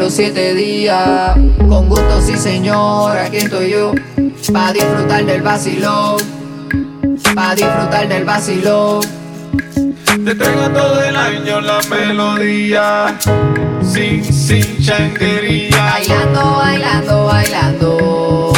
los 0.00 0.14
siete 0.14 0.54
días. 0.54 1.36
Con 1.68 1.90
gusto, 1.90 2.22
sí, 2.22 2.34
señor, 2.34 3.18
aquí 3.18 3.36
estoy 3.36 3.70
yo. 3.70 3.92
Pa' 4.50 4.72
disfrutar 4.72 5.26
del 5.26 5.42
vacilón. 5.42 6.16
Pa' 7.34 7.54
disfrutar 7.54 8.08
del 8.08 8.24
vacilón. 8.24 9.02
Te 10.24 10.34
traigo 10.34 10.70
todo 10.70 11.02
el 11.02 11.14
año 11.14 11.60
la 11.60 11.80
melodía. 11.90 13.18
Sin, 13.82 14.24
sin 14.24 14.82
changuería. 14.82 15.76
Bailando, 15.76 16.56
bailando, 16.56 17.24
bailando. 17.26 18.49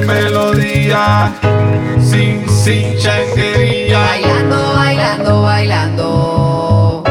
melodía, 0.00 1.32
sin, 2.00 2.48
sin 2.48 2.96
changuería. 2.98 3.98
Bailando, 4.00 4.72
bailando, 4.74 5.42
bailando. 5.42 7.04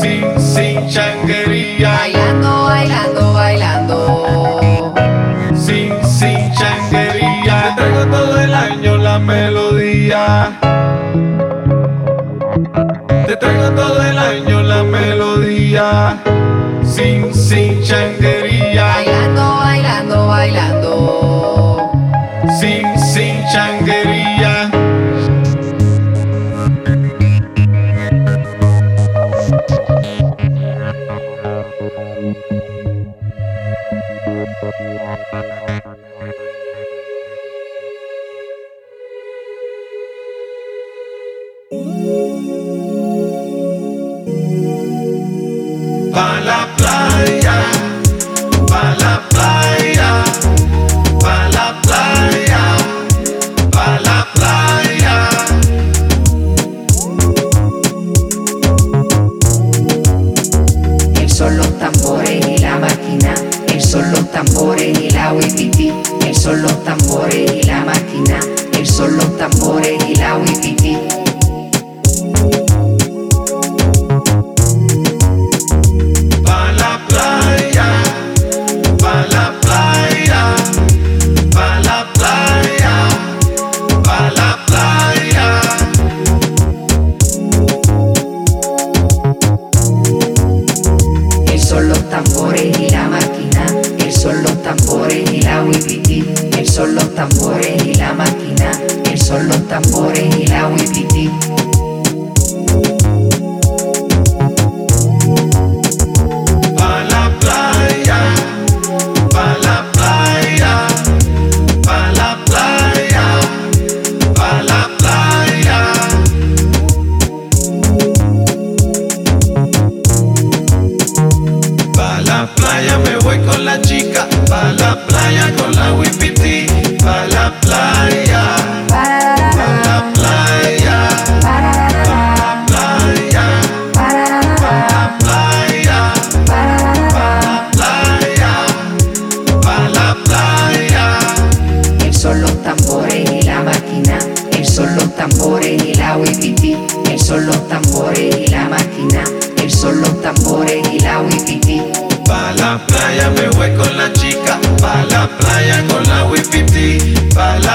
Sin, 0.00 0.40
sin 0.40 0.88
changuería. 0.88 1.92
Bailando, 1.98 2.64
bailando, 2.64 3.32
bailando. 3.32 4.94
Sin, 5.54 5.92
sin 6.04 6.52
changuería. 6.52 7.74
Te 7.76 7.82
traigo 7.82 8.06
todo 8.06 8.40
el 8.40 8.54
año 8.54 8.96
la 8.96 9.18
melodía. 9.18 10.52
Te 13.26 13.36
traigo 13.36 13.70
todo 13.70 14.02
el 14.02 14.18
año 14.18 14.62
la 14.62 14.82
melodía. 14.82 16.18
Sin, 16.82 17.34
sin 17.34 17.82
changuería. 17.82 19.03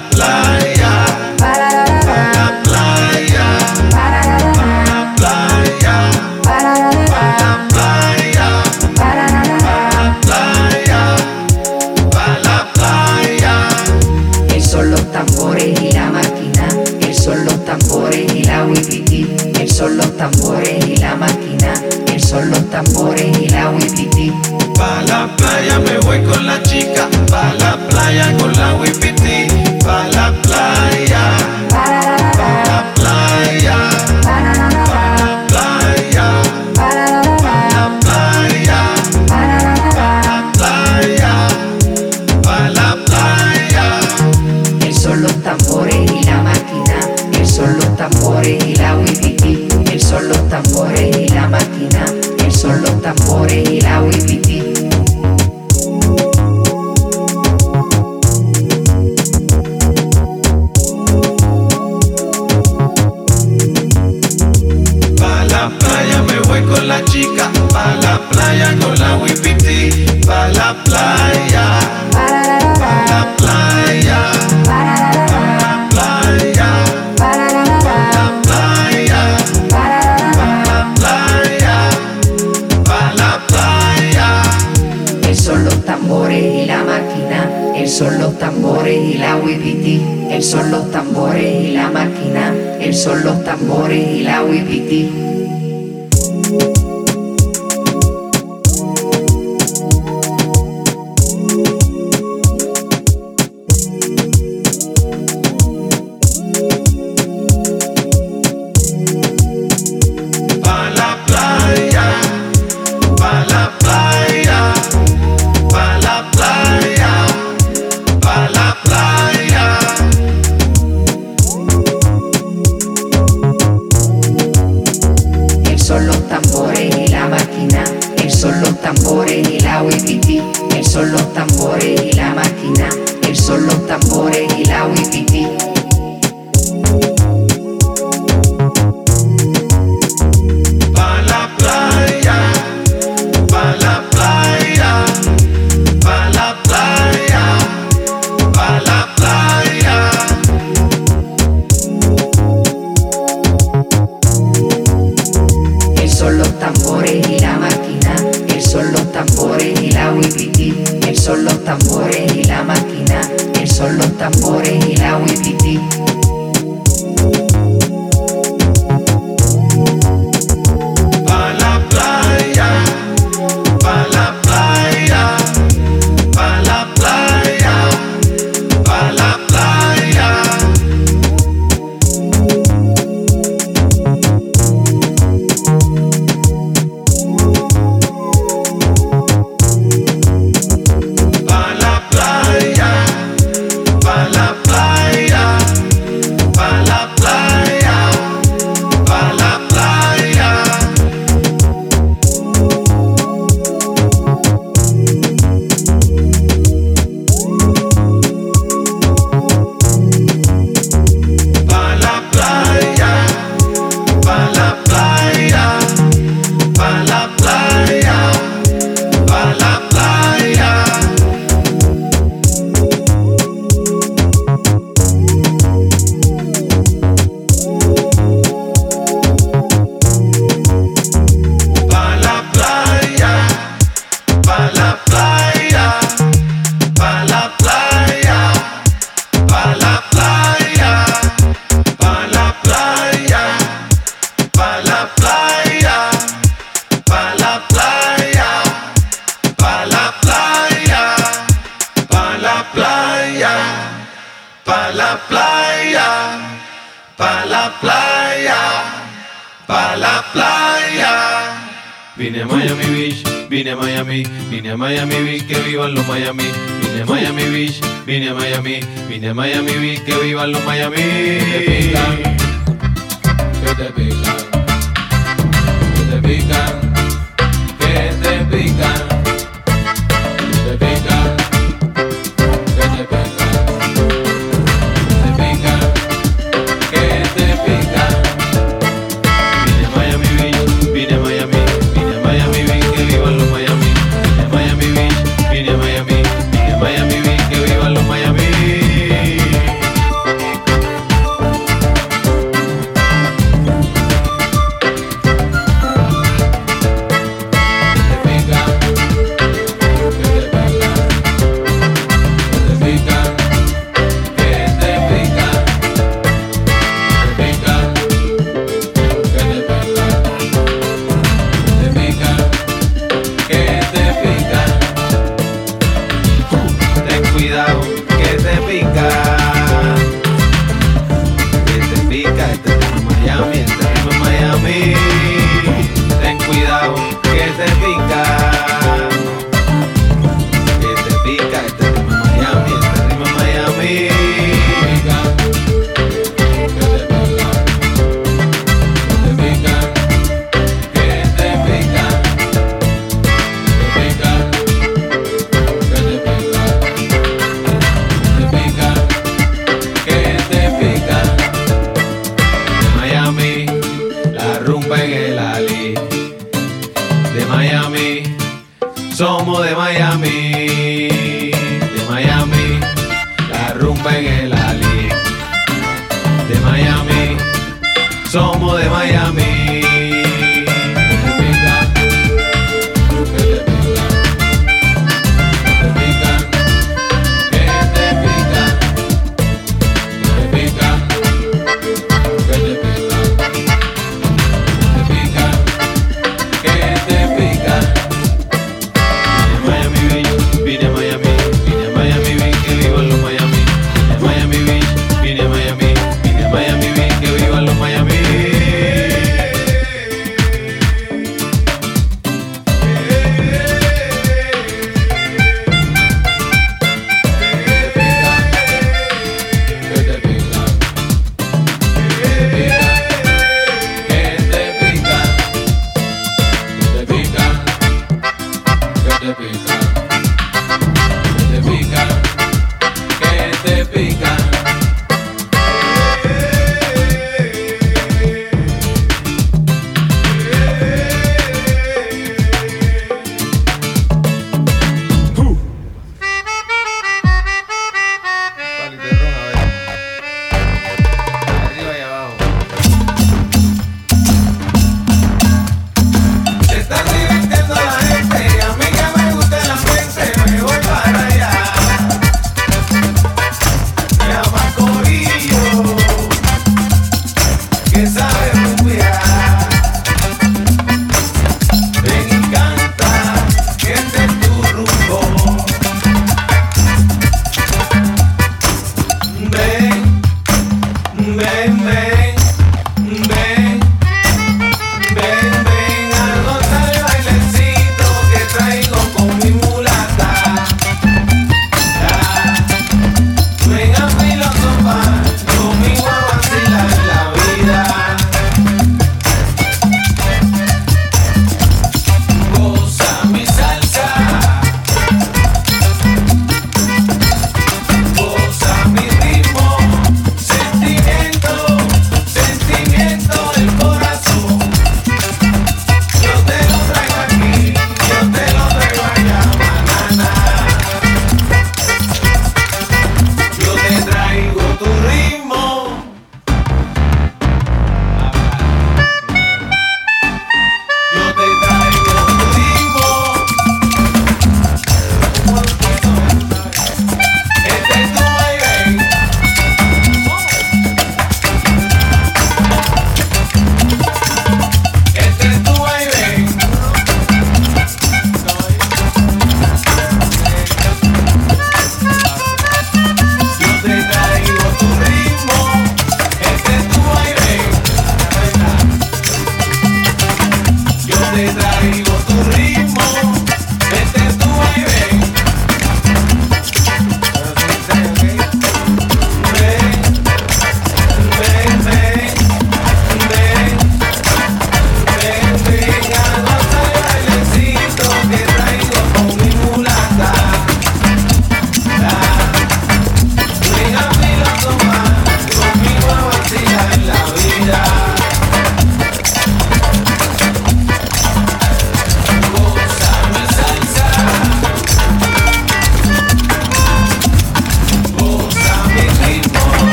blah. 0.00 0.41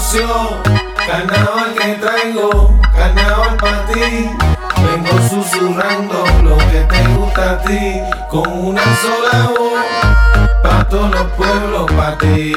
anunció. 0.00 0.62
Carnaval 1.06 1.74
que 1.74 1.94
traigo, 1.94 2.80
carnaval 2.94 3.56
para 3.56 3.86
ti. 3.86 4.30
Vengo 4.82 5.28
susurrando 5.28 6.24
lo 6.42 6.56
que 6.56 6.80
te 6.88 7.08
gusta 7.14 7.52
a 7.52 7.62
ti. 7.62 8.00
Con 8.28 8.48
una 8.48 8.82
sola 8.96 9.50
voz, 9.58 10.52
para 10.62 10.88
todos 10.88 11.10
los 11.10 11.26
pueblos, 11.32 11.92
para 11.92 12.18
ti. 12.18 12.54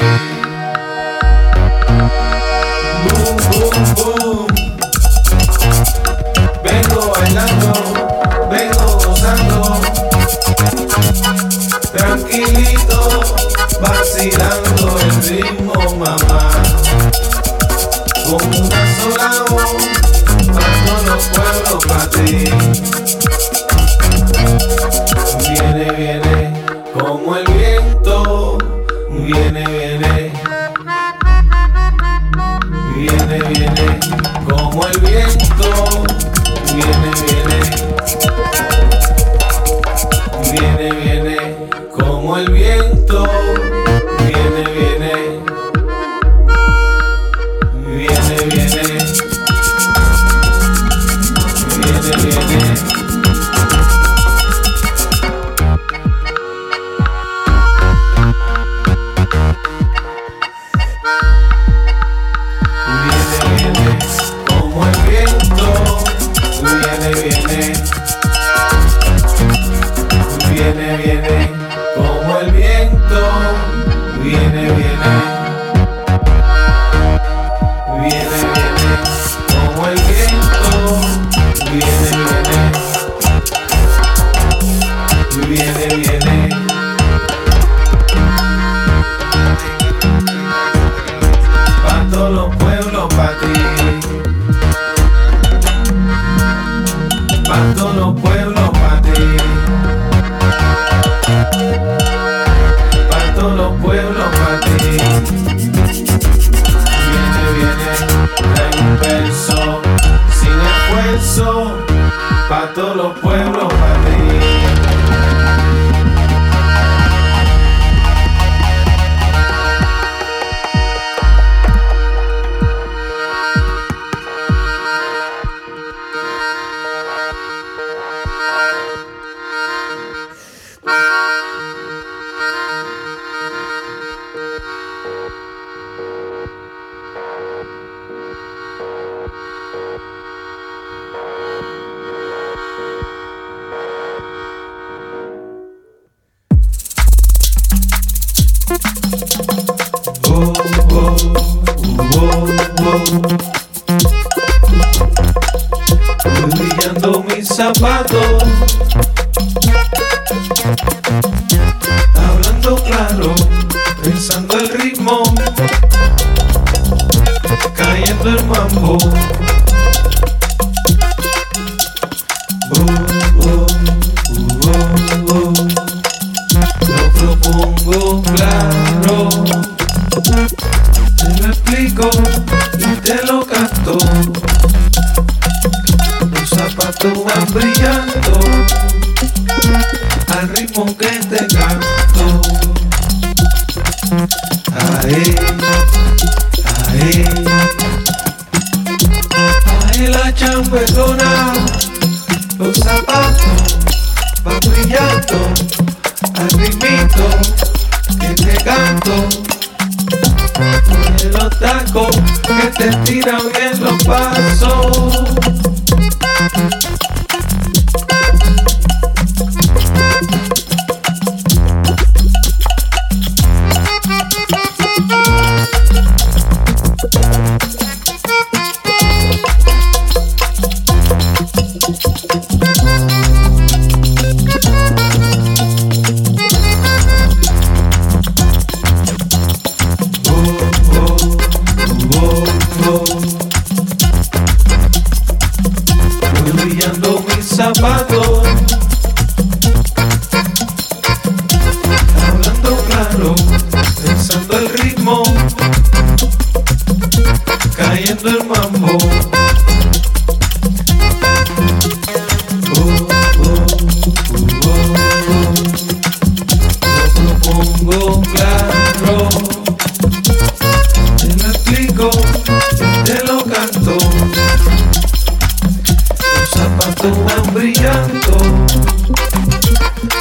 Brillando 277.54 278.36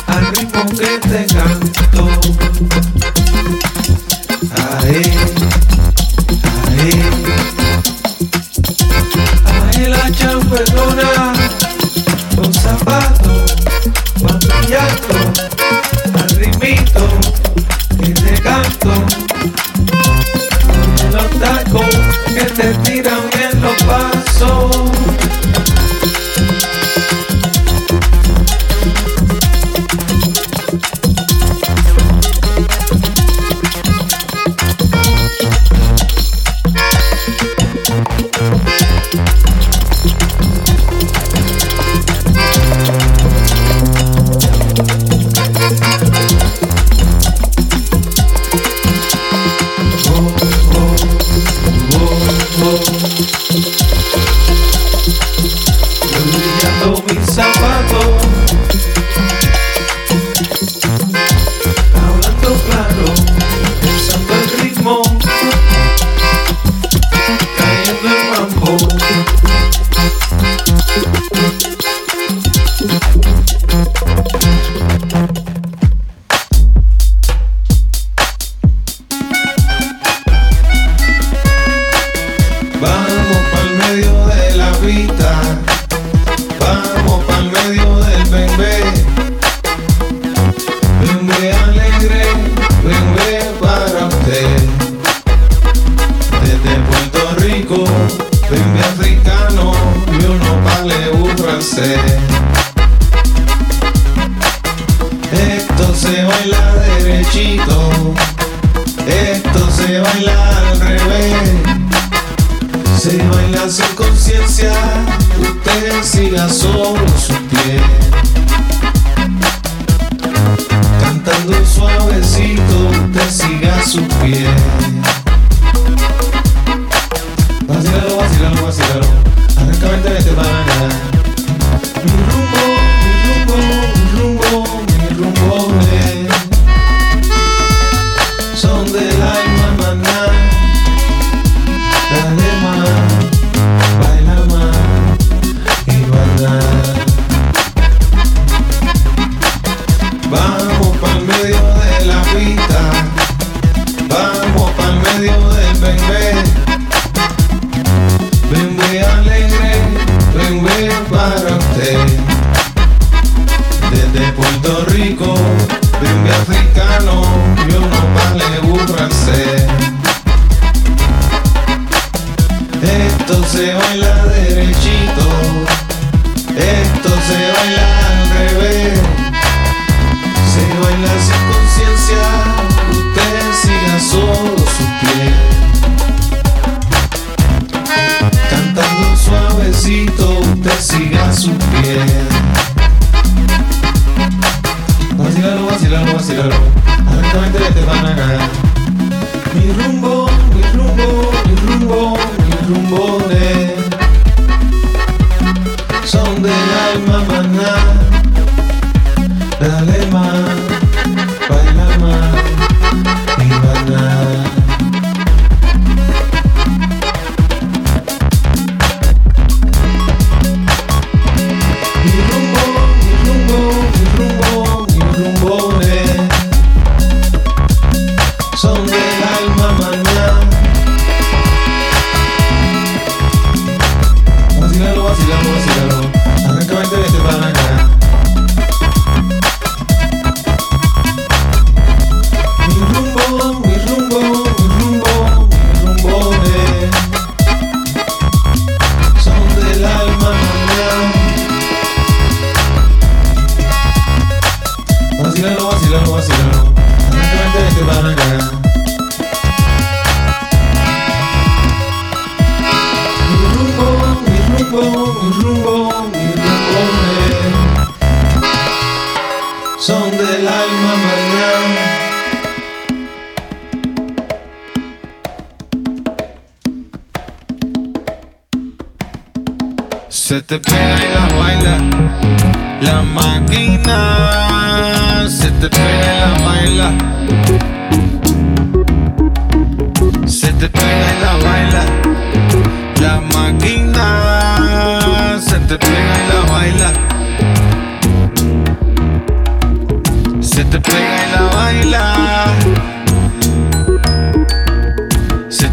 al 0.07 0.27
ritmo 0.35 0.65
que 0.77 0.99
te 0.99 1.25
canto. 1.33 2.32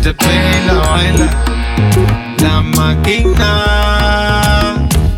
Te 0.03 0.15
pega 0.15 0.59
y 0.59 0.67
la 0.67 0.75
baila. 0.75 1.29
La 2.39 2.63
máquina. 2.63 3.47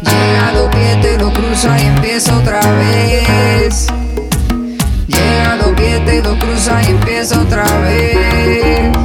Llega 0.03 0.49
a 0.49 0.53
los 0.53 0.69
pies, 0.71 1.01
te 1.01 1.19
lo 1.19 1.33
cruza 1.33 1.81
y 1.81 1.87
empieza 1.87 2.37
otra 2.37 2.61
vez. 2.73 3.87
Llega 5.07 5.53
a 5.53 5.57
los 5.57 5.73
pies, 5.75 6.05
te 6.05 6.23
lo 6.23 6.37
cruza 6.39 6.83
y 6.83 6.87
empieza 6.87 7.41
otra 7.41 7.65
vez. 7.81 8.97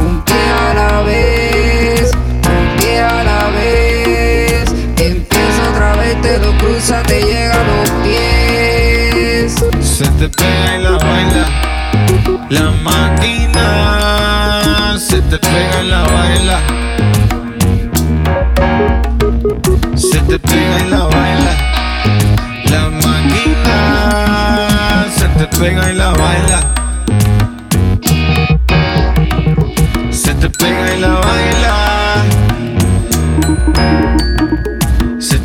Un 0.00 0.22
pie 0.24 0.34
a 0.34 0.74
la 0.74 1.02
vez, 1.02 2.10
un 2.14 2.76
pie 2.78 3.00
a 3.00 3.24
la 3.24 3.48
vez. 3.50 4.74
Empieza 4.96 5.70
otra 5.70 5.94
vez, 5.96 6.20
te 6.20 6.38
lo 6.38 6.56
cruza, 6.58 7.02
te 7.04 7.22
llega 7.22 7.54
a 7.54 7.64
los 7.64 7.90
pies. 8.02 9.54
Se 9.80 10.06
te 10.18 10.28
pega 10.28 10.79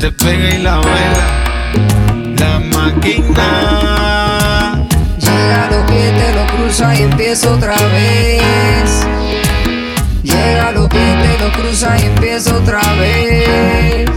te 0.05 0.11
pega 0.11 0.49
y 0.55 0.57
la 0.61 0.75
baila. 0.77 1.25
La 2.37 2.59
máquina. 2.59 3.47
Llega 5.17 5.67
los 5.71 5.83
pies, 5.89 6.13
te 6.19 6.31
lo 6.35 6.45
cruza 6.45 6.95
y 6.95 7.01
empieza 7.01 7.49
otra 7.49 7.75
vez. 7.93 9.07
Llega 10.21 10.71
los 10.73 10.87
pies, 10.89 11.23
te 11.23 11.37
lo 11.43 11.51
cruza 11.53 11.97
y 11.97 12.03
empieza 12.03 12.55
otra 12.55 12.81
vez. 12.99 14.07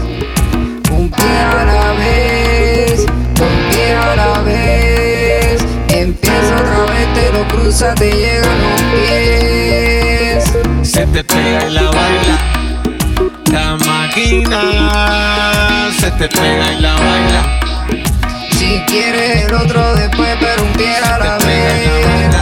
Un 0.91 1.09
pie 1.09 1.39
a 1.39 1.65
la 1.65 1.93
vez, 1.93 3.05
un 3.41 3.69
pie 3.71 3.95
a 3.95 4.15
la 4.15 4.41
vez. 4.41 5.65
Empieza 5.87 6.55
otra 6.55 6.85
vez, 6.93 7.07
te 7.15 7.31
lo 7.33 7.47
cruza, 7.47 7.95
te 7.95 8.11
llega 8.11 8.45
a 8.45 8.57
los 8.63 8.81
pies. 8.93 10.43
se 10.83 11.07
te 11.07 11.23
pega 11.23 11.67
y 11.67 11.71
la 11.71 11.89
baila. 11.89 12.37
La 13.51 13.75
máquina 13.77 15.18
te 16.19 16.27
pega 16.27 16.71
y 16.73 16.79
la 16.81 16.93
baila. 16.95 17.59
Si 18.51 18.81
quieres 18.87 19.45
el 19.45 19.53
otro 19.53 19.95
después, 19.95 20.35
pero 20.37 20.63
un 20.63 20.73
pie 20.73 20.97
a 20.97 21.17
la 21.17 21.37
vez. 21.37 22.35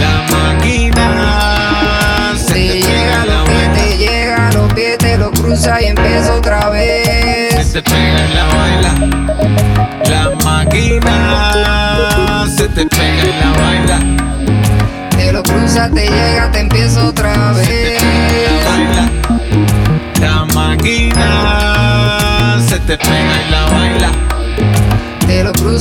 La 0.00 0.22
máquina 0.34 2.32
se 2.34 2.54
Te 2.54 2.54
te 2.54 2.80
llega 2.80 3.22
a 3.22 3.26
los 3.26 3.46
pies, 3.50 3.72
te 3.74 3.98
llega 3.98 4.48
a 4.48 4.52
los 4.52 4.72
pies, 4.72 4.96
te 4.96 5.18
lo 5.18 5.30
cruza 5.32 5.82
y 5.82 5.84
empieza 5.84 6.34
otra 6.34 6.70
vez. 6.70 7.66
Se 7.66 7.74
te 7.74 7.82
pega 7.82 8.24
y 8.24 8.28
la 8.34 8.44
baila. 8.56 8.94
La 10.08 10.30
máquina 10.42 12.46
se 12.56 12.68
te 12.68 12.86
pega 12.86 13.22
y 13.22 13.34
la 13.38 13.50
baila. 13.60 13.98
Te 15.10 15.30
lo 15.30 15.42
cruza, 15.42 15.90
te 15.90 16.08
llega, 16.08 16.50
te 16.52 16.60
empieza 16.60 17.04
otra 17.04 17.52
Se 17.54 17.66
te 17.66 17.82
vez. 17.82 18.02
pega 18.02 18.32
y 18.32 18.40
la 18.46 18.54
baila. 18.70 19.04
La 20.20 20.44
máquina 20.54 21.55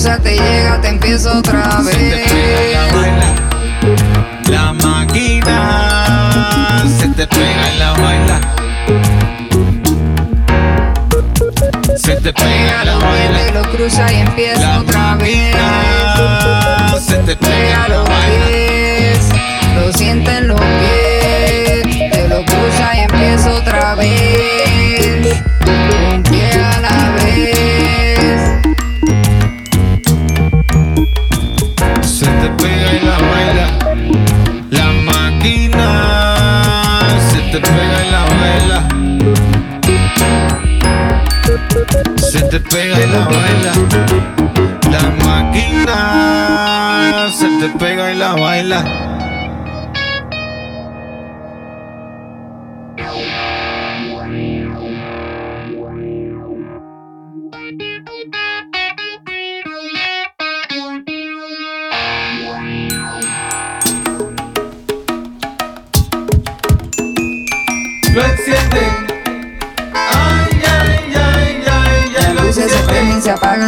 Te 0.05 0.37
llega, 0.37 0.79
te 0.81 0.87
empieza 0.89 1.35
otra 1.39 1.81
Se 1.83 1.91
te 1.95 1.97
pega 1.97 2.71
la 2.71 2.83
vez. 2.85 2.93
baila. 2.93 3.25
La 4.49 4.71
máquina 4.73 5.57
se 6.99 7.07
te 7.09 7.25
pega 7.27 7.73
y 7.73 7.77
la 7.79 7.91
baila. 7.93 8.39
Se 11.97 12.15
te 12.17 12.31
pega 12.33 12.83
la 12.85 12.95
baila. 12.97 13.37
Te 13.45 13.51
lo 13.51 13.61
cruza 13.71 14.11
y 14.13 14.17
empieza 14.17 14.61
La 14.61 14.79
otra 14.79 15.15
vez. 15.15 15.55
se 17.05 17.15
te 17.17 17.35
pega 17.35 17.87
la 17.87 17.95
los 17.97 18.07
baila. 18.07 18.45
pies, 18.47 19.29
lo 19.75 19.91
siente 19.93 20.37
en 20.37 20.47
los 20.49 20.59
pies. 20.61 22.11
Te 22.11 22.27
lo 22.29 22.45
cruza 22.45 22.95
y 22.95 22.99
empieza 23.01 23.51
otra 23.53 23.95
vez. 23.95 24.44
Te 42.55 42.69
pega 42.69 42.97
y 43.01 43.07
la 43.07 43.25
baila. 43.25 43.73
La 44.89 45.01
máquina 45.25 45.97
se 47.29 47.47
te 47.59 47.67
pega 47.77 48.13
y 48.13 48.15
la 48.15 48.33
baila. 48.33 49.04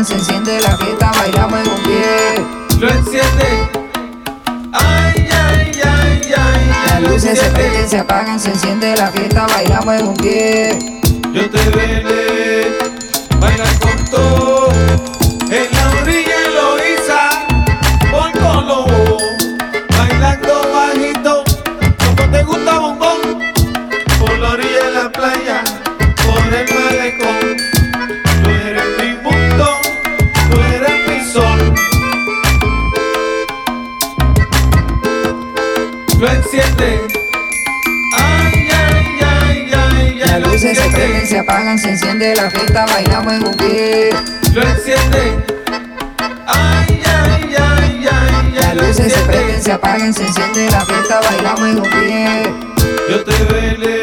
Se 0.06 0.14
enciende 0.14 0.60
la 0.62 0.78
fiesta, 0.78 1.12
bailamos 1.18 1.60
en 1.60 1.70
un 1.70 1.84
pie. 1.84 2.46
Lo 2.80 2.90
enciende. 2.90 3.70
Ay, 4.72 5.28
ay, 5.32 5.72
ay, 5.84 6.22
ay, 6.24 6.34
ay. 6.38 7.02
Las 7.02 7.02
luces 7.02 7.40
se 7.40 7.50
prenden, 7.50 7.90
se 7.90 8.00
apagan, 8.00 8.40
se 8.40 8.52
enciende 8.52 8.96
la 8.96 9.08
fiesta, 9.08 9.48
bailamos 9.48 9.96
en 9.96 10.08
un 10.08 10.18
pie. 10.18 11.00
Yo 11.34 11.50
te 11.50 11.70
veré 11.70 12.17
enciende 42.58 42.82
la 42.82 42.86
fiesta, 42.86 42.86
bailamos 42.86 43.34
en 43.34 43.48
un 43.48 43.56
pie. 43.56 44.10
lo 44.54 44.62
enciende. 44.62 45.46
Ay, 46.48 47.02
ay, 47.06 47.56
ay, 47.56 48.08
ay, 48.10 48.10
ay, 48.10 48.76
Las 48.76 48.76
luces 48.76 49.14
se 49.14 49.20
prenden, 49.22 49.62
se 49.62 49.72
apagan, 49.72 50.14
se 50.14 50.26
enciende 50.26 50.70
la 50.72 50.82
fiesta, 50.86 51.20
bailamos 51.22 51.70
en 51.70 51.78
un 51.78 51.90
pie. 51.90 52.54
Yo 53.10 53.24
te 53.24 53.44
veré 53.46 53.97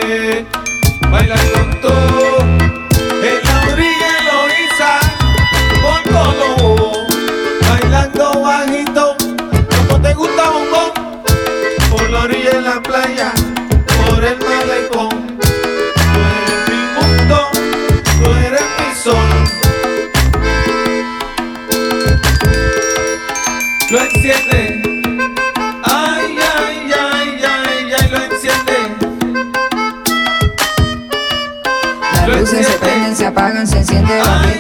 enciende 33.85 34.17
la 34.17 34.54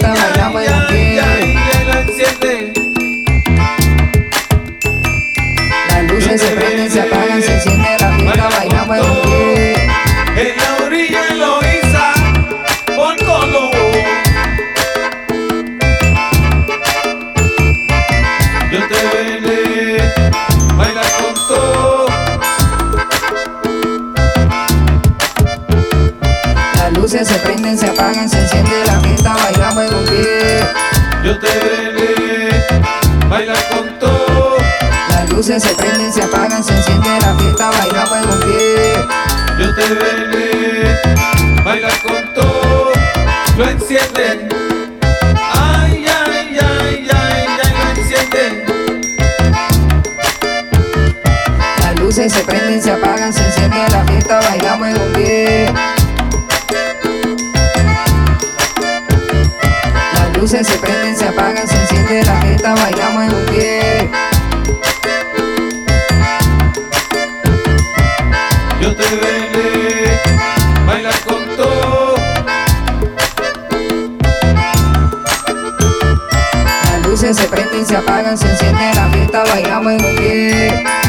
Yo 31.25 31.39
te 31.39 31.47
veré 31.47 32.51
bailar 33.31 33.57
con 33.71 33.99
todo. 33.99 34.59
Las 35.09 35.31
luces 35.31 35.63
se 35.63 35.75
prenden, 35.75 36.13
se 36.13 36.23
apagan, 36.23 36.63
se 36.63 36.75
enciende 36.77 37.09
la 37.19 37.35
fiesta, 37.37 37.71
bailamos 37.71 38.19
en 38.19 38.29
un 38.29 38.41
pie. 38.41 38.93
Yo 39.59 39.75
te 39.75 39.95
veré 39.95 41.01
bailar 41.65 41.93
con 42.03 42.35
todo. 42.35 42.93
Lo 43.57 43.69
enciende. 43.71 44.49
Ay, 45.55 46.05
ay, 46.07 46.59
ay, 46.61 47.09
ay, 47.09 47.09
ay, 47.11 47.73
lo 47.73 48.03
enciende. 48.03 48.67
Las 51.79 52.01
luces 52.01 52.33
se 52.35 52.45
prenden, 52.45 52.83
se 52.83 52.93
apagan, 52.93 53.33
se 53.33 53.47
enciende 53.47 53.79
la 53.91 54.05
fiesta, 54.05 54.41
bailamos 54.41 54.89
en 54.89 55.01
un 55.01 55.13
pie. 55.15 55.73
Luces 60.45 60.67
se 60.67 60.77
prenden, 60.77 61.17
se 61.17 61.27
apagan, 61.27 61.67
se 61.67 61.75
enciende 61.75 62.23
la 62.23 62.43
fiesta, 62.43 62.75
bailamos 62.75 63.25
en 63.25 63.35
un 63.35 63.47
pie. 63.47 64.11
Yo 68.79 68.95
te 68.95 69.05
veré 69.17 70.21
bailar 70.87 71.19
con 71.21 71.43
todo. 71.57 72.17
Las 76.91 77.07
luces 77.07 77.39
se 77.39 77.49
prenden, 77.49 77.87
se 77.87 77.97
apagan, 77.97 78.37
se 78.37 78.47
enciende 78.47 78.95
la 78.97 79.09
fiesta, 79.09 79.45
bailamos 79.45 79.93
en 79.95 80.05
un 80.05 80.17
pie. 80.17 81.04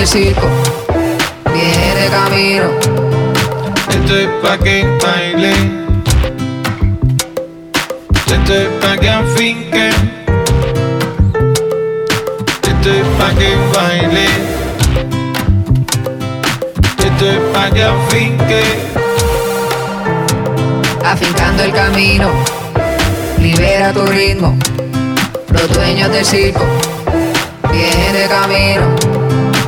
Del 0.00 0.08
circo. 0.08 0.48
Viene 1.52 1.94
de 1.94 2.08
camino, 2.08 2.68
Esto 3.90 4.16
es 4.16 4.28
pa' 4.42 4.56
que 4.56 4.86
baile. 5.02 5.52
Esto 8.26 8.54
es 8.54 8.68
pa' 8.80 8.96
que 8.96 9.10
afinque. 9.10 9.90
Esto 12.70 12.90
es 12.90 13.06
pa' 13.18 13.34
que 13.38 13.56
baile. 13.74 14.26
Esto 17.04 17.26
es 17.26 17.40
pa' 17.52 17.70
que 17.70 17.84
afinque. 17.84 18.64
afincando 21.04 21.62
el 21.64 21.72
camino. 21.72 22.30
Libera 23.38 23.92
tu 23.92 24.06
ritmo, 24.06 24.56
los 25.52 25.68
dueños 25.74 26.10
del 26.10 26.24
circo. 26.24 26.64
Viene 27.70 28.12
de 28.12 28.28
camino, 28.28 29.09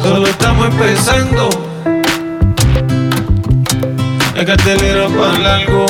Solo 0.03 0.27
estamos 0.27 0.66
empezando. 0.66 1.49
El 4.35 4.45
cartelero 4.45 5.09
para 5.11 5.39
largo. 5.39 5.87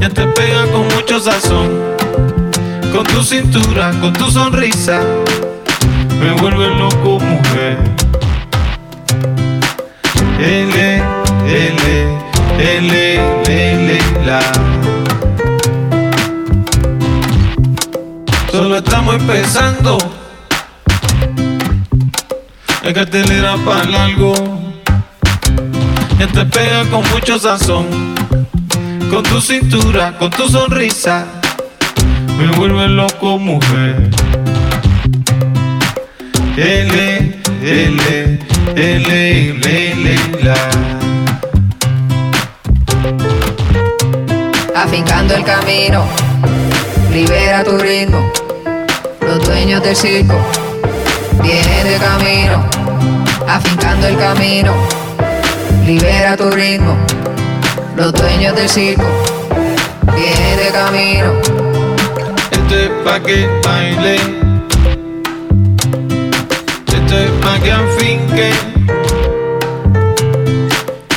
Ya 0.00 0.08
te 0.08 0.26
pega 0.28 0.66
con 0.72 0.88
mucho 0.94 1.20
sazón. 1.20 1.68
Con 2.90 3.04
tu 3.04 3.22
cintura, 3.22 3.90
con 4.00 4.14
tu 4.14 4.30
sonrisa. 4.30 5.02
Me 6.20 6.32
vuelve 6.40 6.68
loco, 6.74 7.20
mujer. 7.20 7.76
L, 10.40 11.02
L, 11.46 12.18
L, 12.58 13.20
L, 13.46 13.98
la. 14.24 14.40
Solo 18.50 18.78
estamos 18.78 19.16
empezando. 19.16 20.21
El 22.82 22.92
cartelera 22.92 23.56
para 23.64 23.84
largo. 23.84 24.34
Te 26.18 26.46
pega 26.46 26.84
con 26.90 27.08
mucho 27.10 27.38
sazón. 27.38 27.86
Con 29.10 29.22
tu 29.22 29.40
cintura, 29.40 30.16
con 30.18 30.30
tu 30.30 30.48
sonrisa. 30.48 31.26
Me 32.38 32.46
vuelve 32.56 32.88
loco, 32.88 33.38
mujer. 33.38 34.10
L, 36.56 37.40
L, 37.62 38.02
L, 38.16 38.38
L, 38.76 39.92
L, 39.92 40.16
la. 40.42 41.02
afincando 44.82 45.34
el 45.34 45.44
camino. 45.44 46.04
Libera 47.12 47.62
tu 47.64 47.78
ritmo, 47.78 48.30
los 49.20 49.44
dueños 49.46 49.82
del 49.82 49.96
circo. 49.96 50.61
Viene 51.82 51.98
de 51.98 52.04
camino, 52.04 52.64
afincando 53.48 54.06
el 54.06 54.16
camino. 54.16 54.72
Libera 55.84 56.36
tu 56.36 56.48
ritmo, 56.48 56.96
los 57.96 58.12
dueños 58.12 58.54
del 58.54 58.68
circo. 58.68 59.02
Viene 60.14 60.56
de 60.62 60.70
camino, 60.70 61.32
Esto 62.52 62.74
es 62.76 62.90
pa' 63.04 63.18
que 63.18 63.48
baile. 63.64 64.14
Esto 66.86 67.18
es 67.18 67.30
pa' 67.42 67.58
que 67.58 67.72
afinque. 67.72 68.50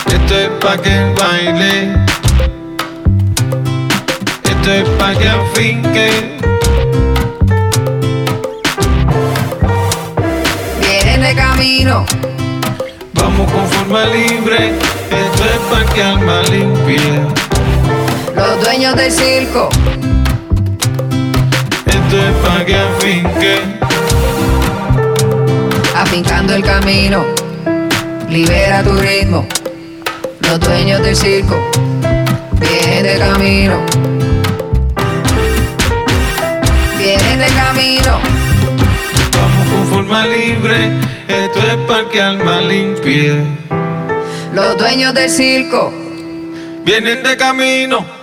Esto 0.07 0.35
es 0.35 0.49
pa' 0.61 0.77
que 0.81 1.13
baile. 1.19 1.93
Esto 4.43 4.71
es 4.71 4.89
pa' 4.97 5.13
que 5.13 5.29
afinque. 5.29 6.34
Vamos 11.85 13.51
con 13.51 13.67
forma 13.67 14.05
libre, 14.05 14.69
esto 15.11 15.43
es 15.45 15.59
para 15.69 15.85
que 15.93 16.01
alma 16.01 16.41
limpia. 16.49 17.27
Los 18.35 18.63
dueños 18.63 18.95
del 18.95 19.11
circo. 19.11 19.69
Esto 21.85 22.17
es 22.17 22.33
para 22.41 22.65
que 22.65 22.75
afinque. 22.75 23.59
Afincando 25.95 26.55
el 26.55 26.63
camino, 26.63 27.23
libera 28.29 28.81
tu 28.81 28.93
ritmo. 28.93 29.47
Los 30.39 30.59
dueños 30.59 31.03
del 31.03 31.15
circo, 31.15 31.55
vienen 32.53 33.03
de 33.03 33.19
camino. 33.19 33.79
Vienen 36.97 37.39
de 37.39 37.47
camino. 37.47 38.19
Vamos 39.37 39.69
con 39.69 39.87
forma 39.87 40.25
libre 40.25 41.15
los 44.53 44.77
dueños 44.77 45.13
del 45.13 45.29
circo 45.29 45.91
vienen 46.85 47.23
de 47.23 47.35
camino. 47.35 48.14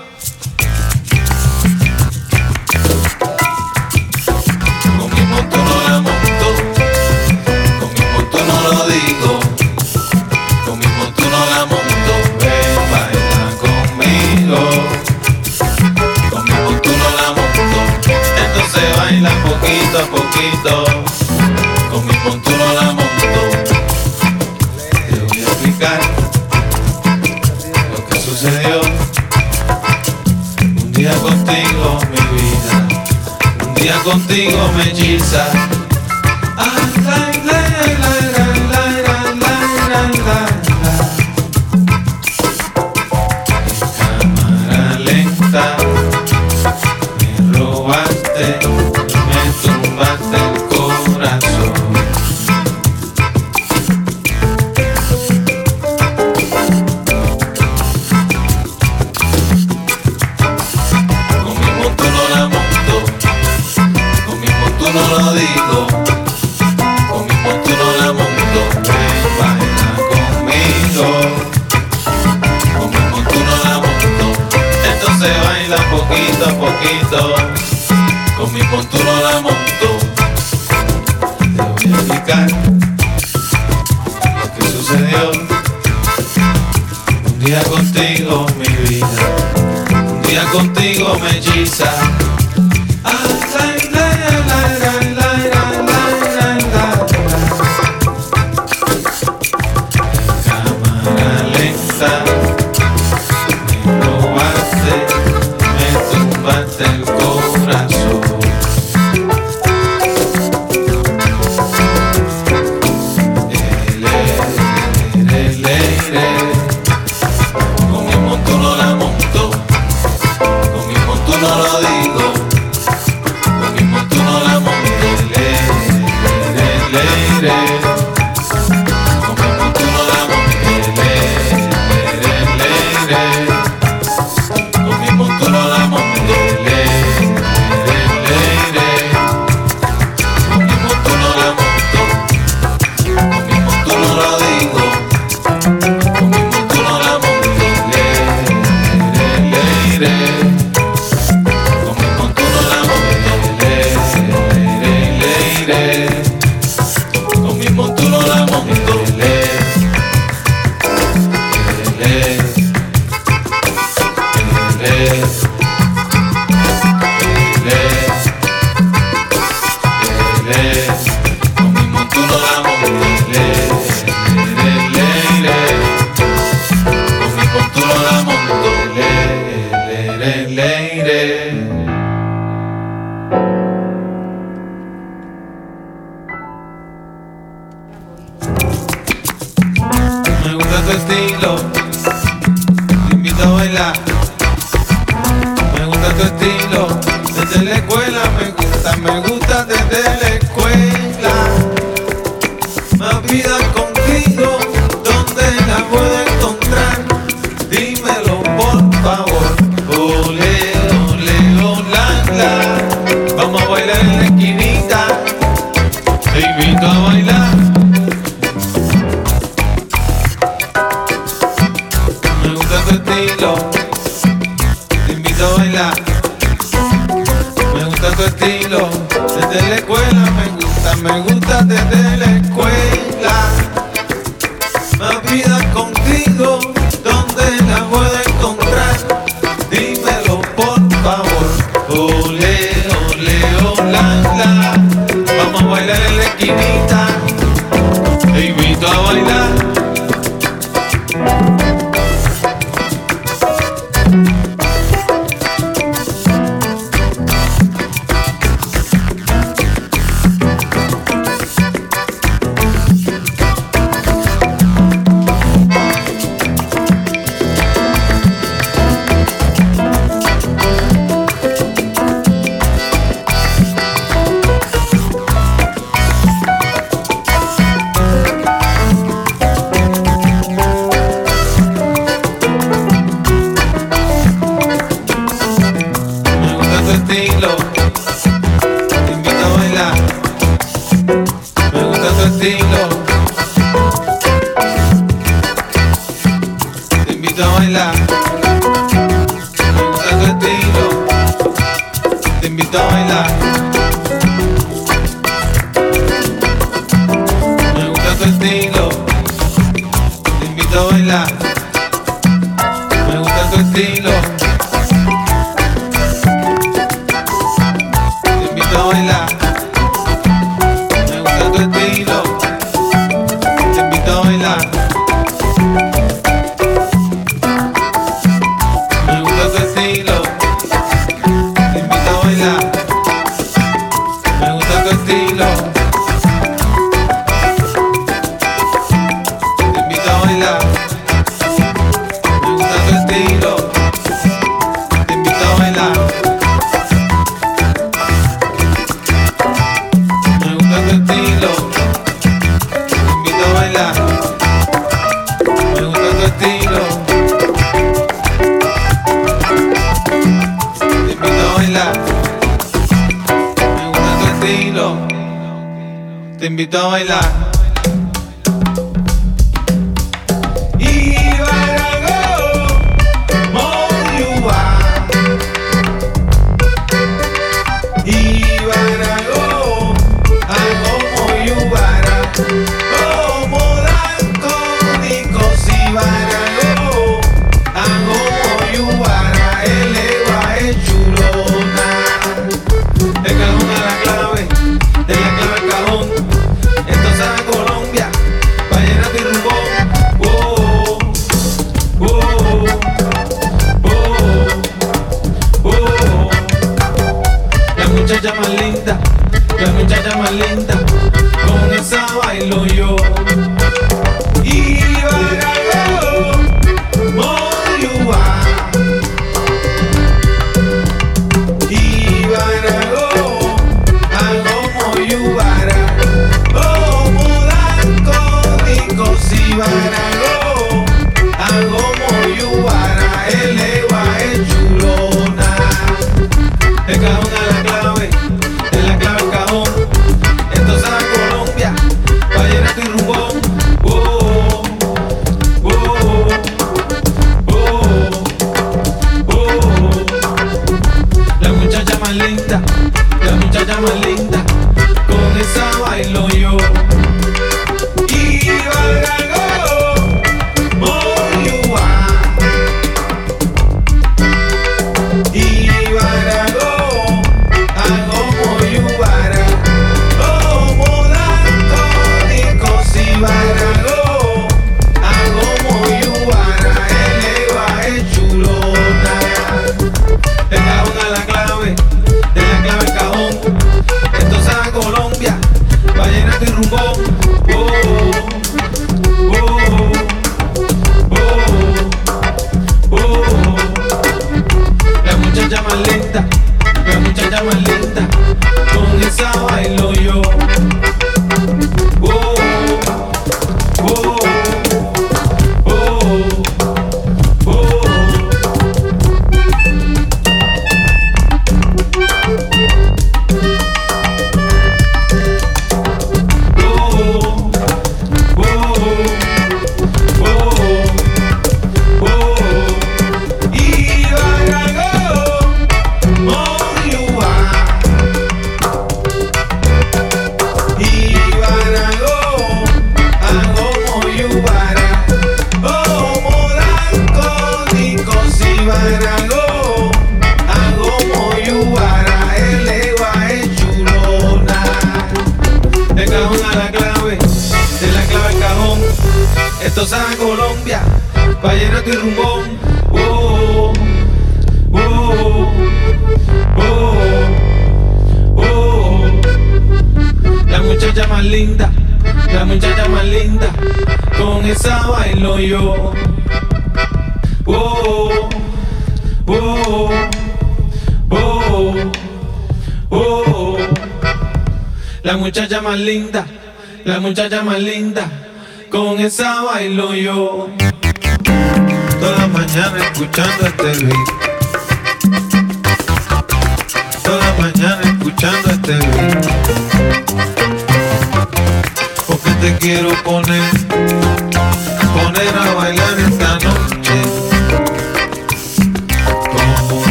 contigo 34.03 34.73
me 34.77 34.85
hechiza 34.85 35.53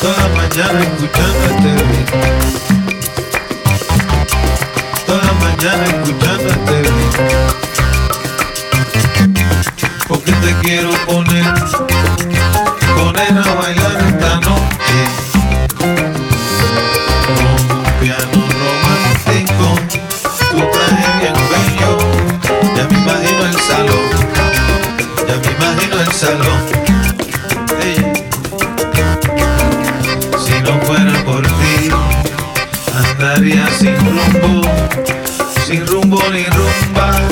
Toda 0.00 0.28
mañana 0.28 0.80
escuchando 0.80 1.44
este. 1.44 1.72
Toda 5.06 5.32
mañana 5.34 5.84
escuchando 5.84 6.48
este. 6.48 6.76
Porque 10.08 10.32
te 10.32 10.54
quiero 10.62 10.90
poner, 11.06 11.54
poner 12.96 13.32
a 13.38 13.54
bailar 13.54 13.96
esta 14.08 14.40
noche. 14.40 15.00
Con 15.76 17.38
un 17.44 17.84
piano 18.00 18.40
romántico, 18.62 19.66
tu 20.50 20.58
traje 20.70 21.08
bien 21.20 21.36
bello. 21.50 21.92
Ya 22.74 22.84
me 22.88 22.96
imagino 22.98 23.42
el 23.44 23.58
salón, 23.60 24.06
ya 25.28 25.36
me 25.36 25.50
imagino 25.52 25.94
el 26.00 26.12
salón. 26.12 26.79
Rolling 36.30 36.46
Rumba. 36.46 37.29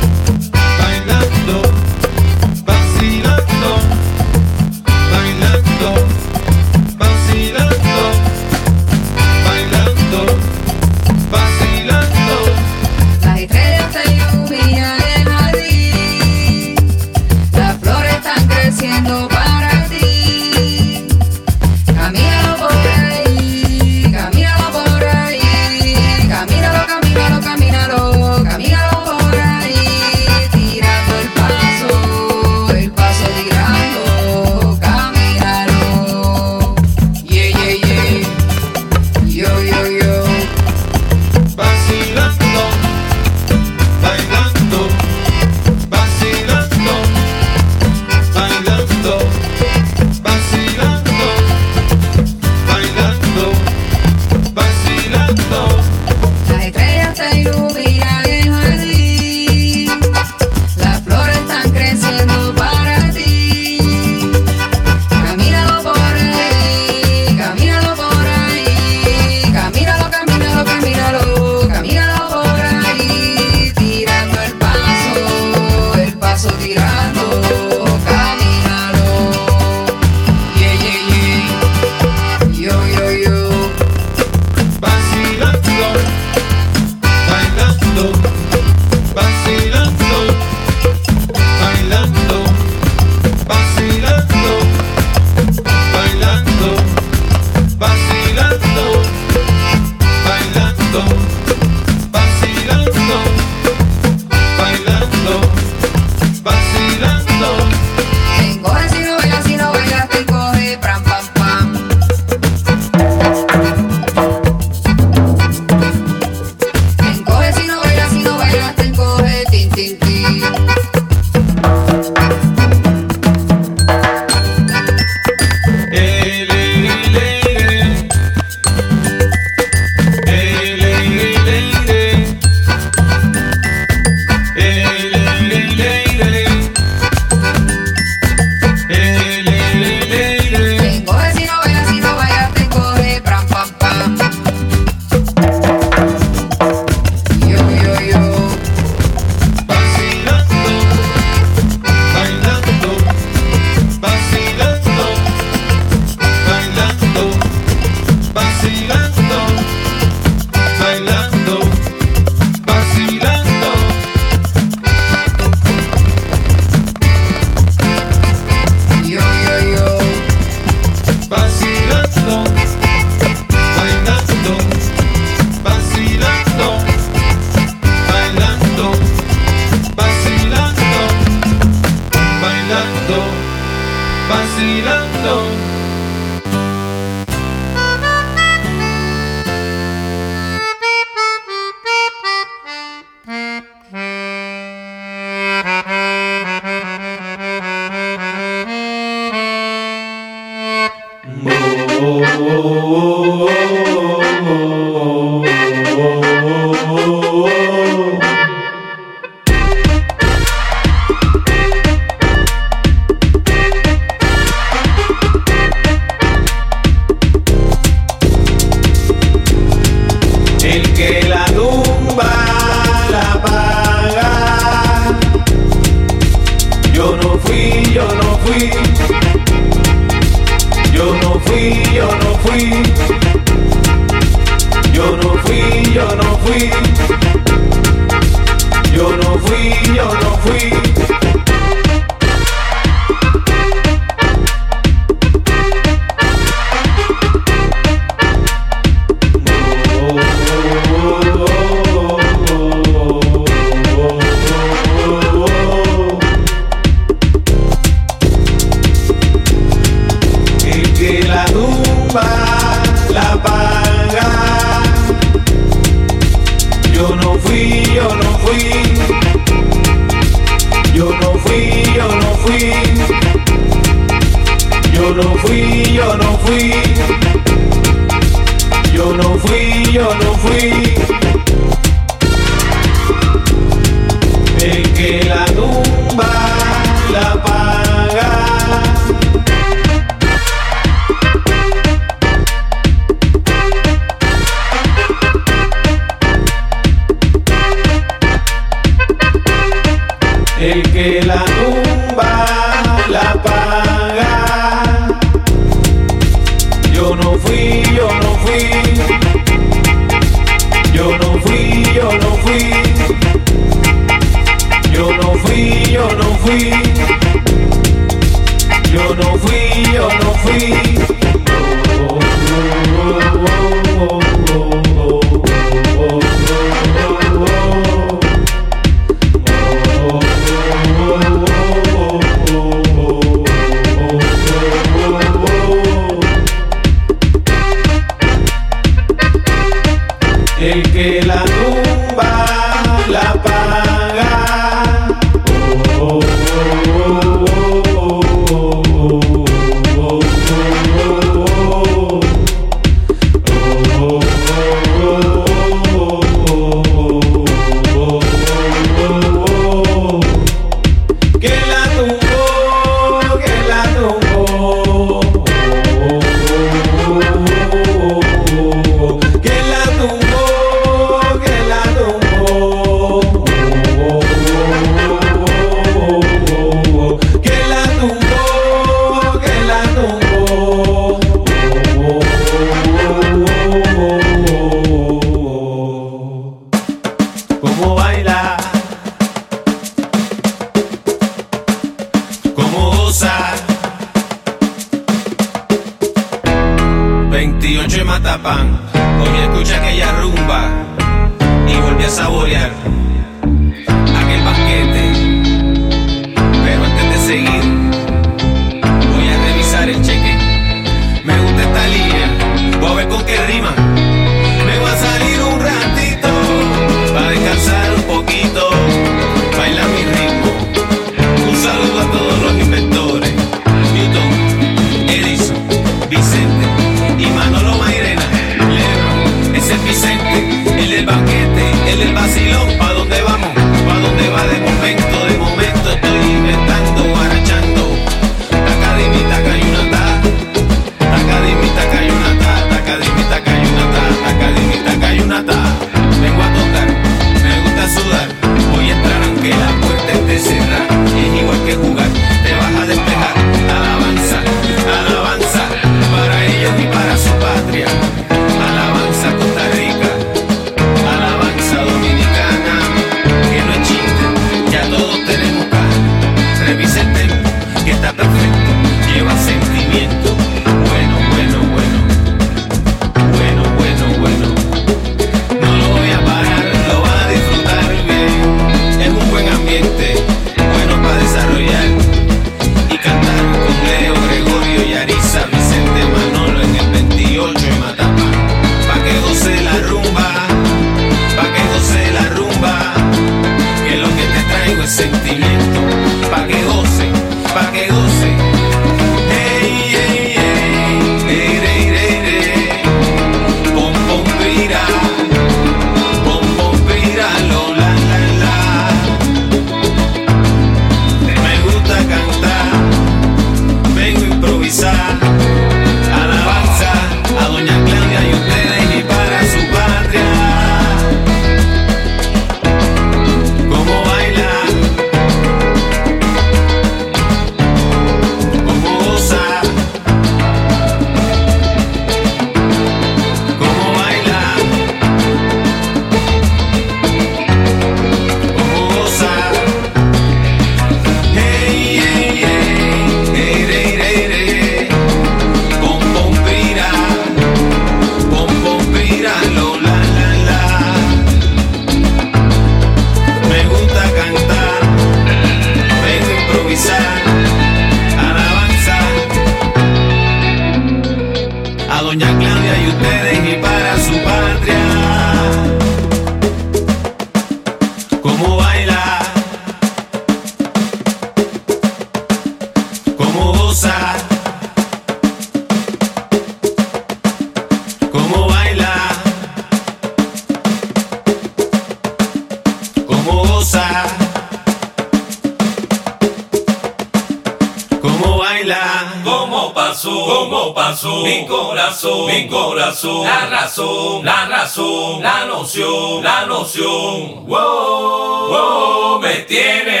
Razón, 594.71 595.21
la 595.21 595.45
noción, 595.47 596.23
la 596.23 596.45
noción. 596.45 597.45
Wow, 597.45 598.47
wow, 598.47 599.19
me 599.19 599.39
tiene. 599.39 600.00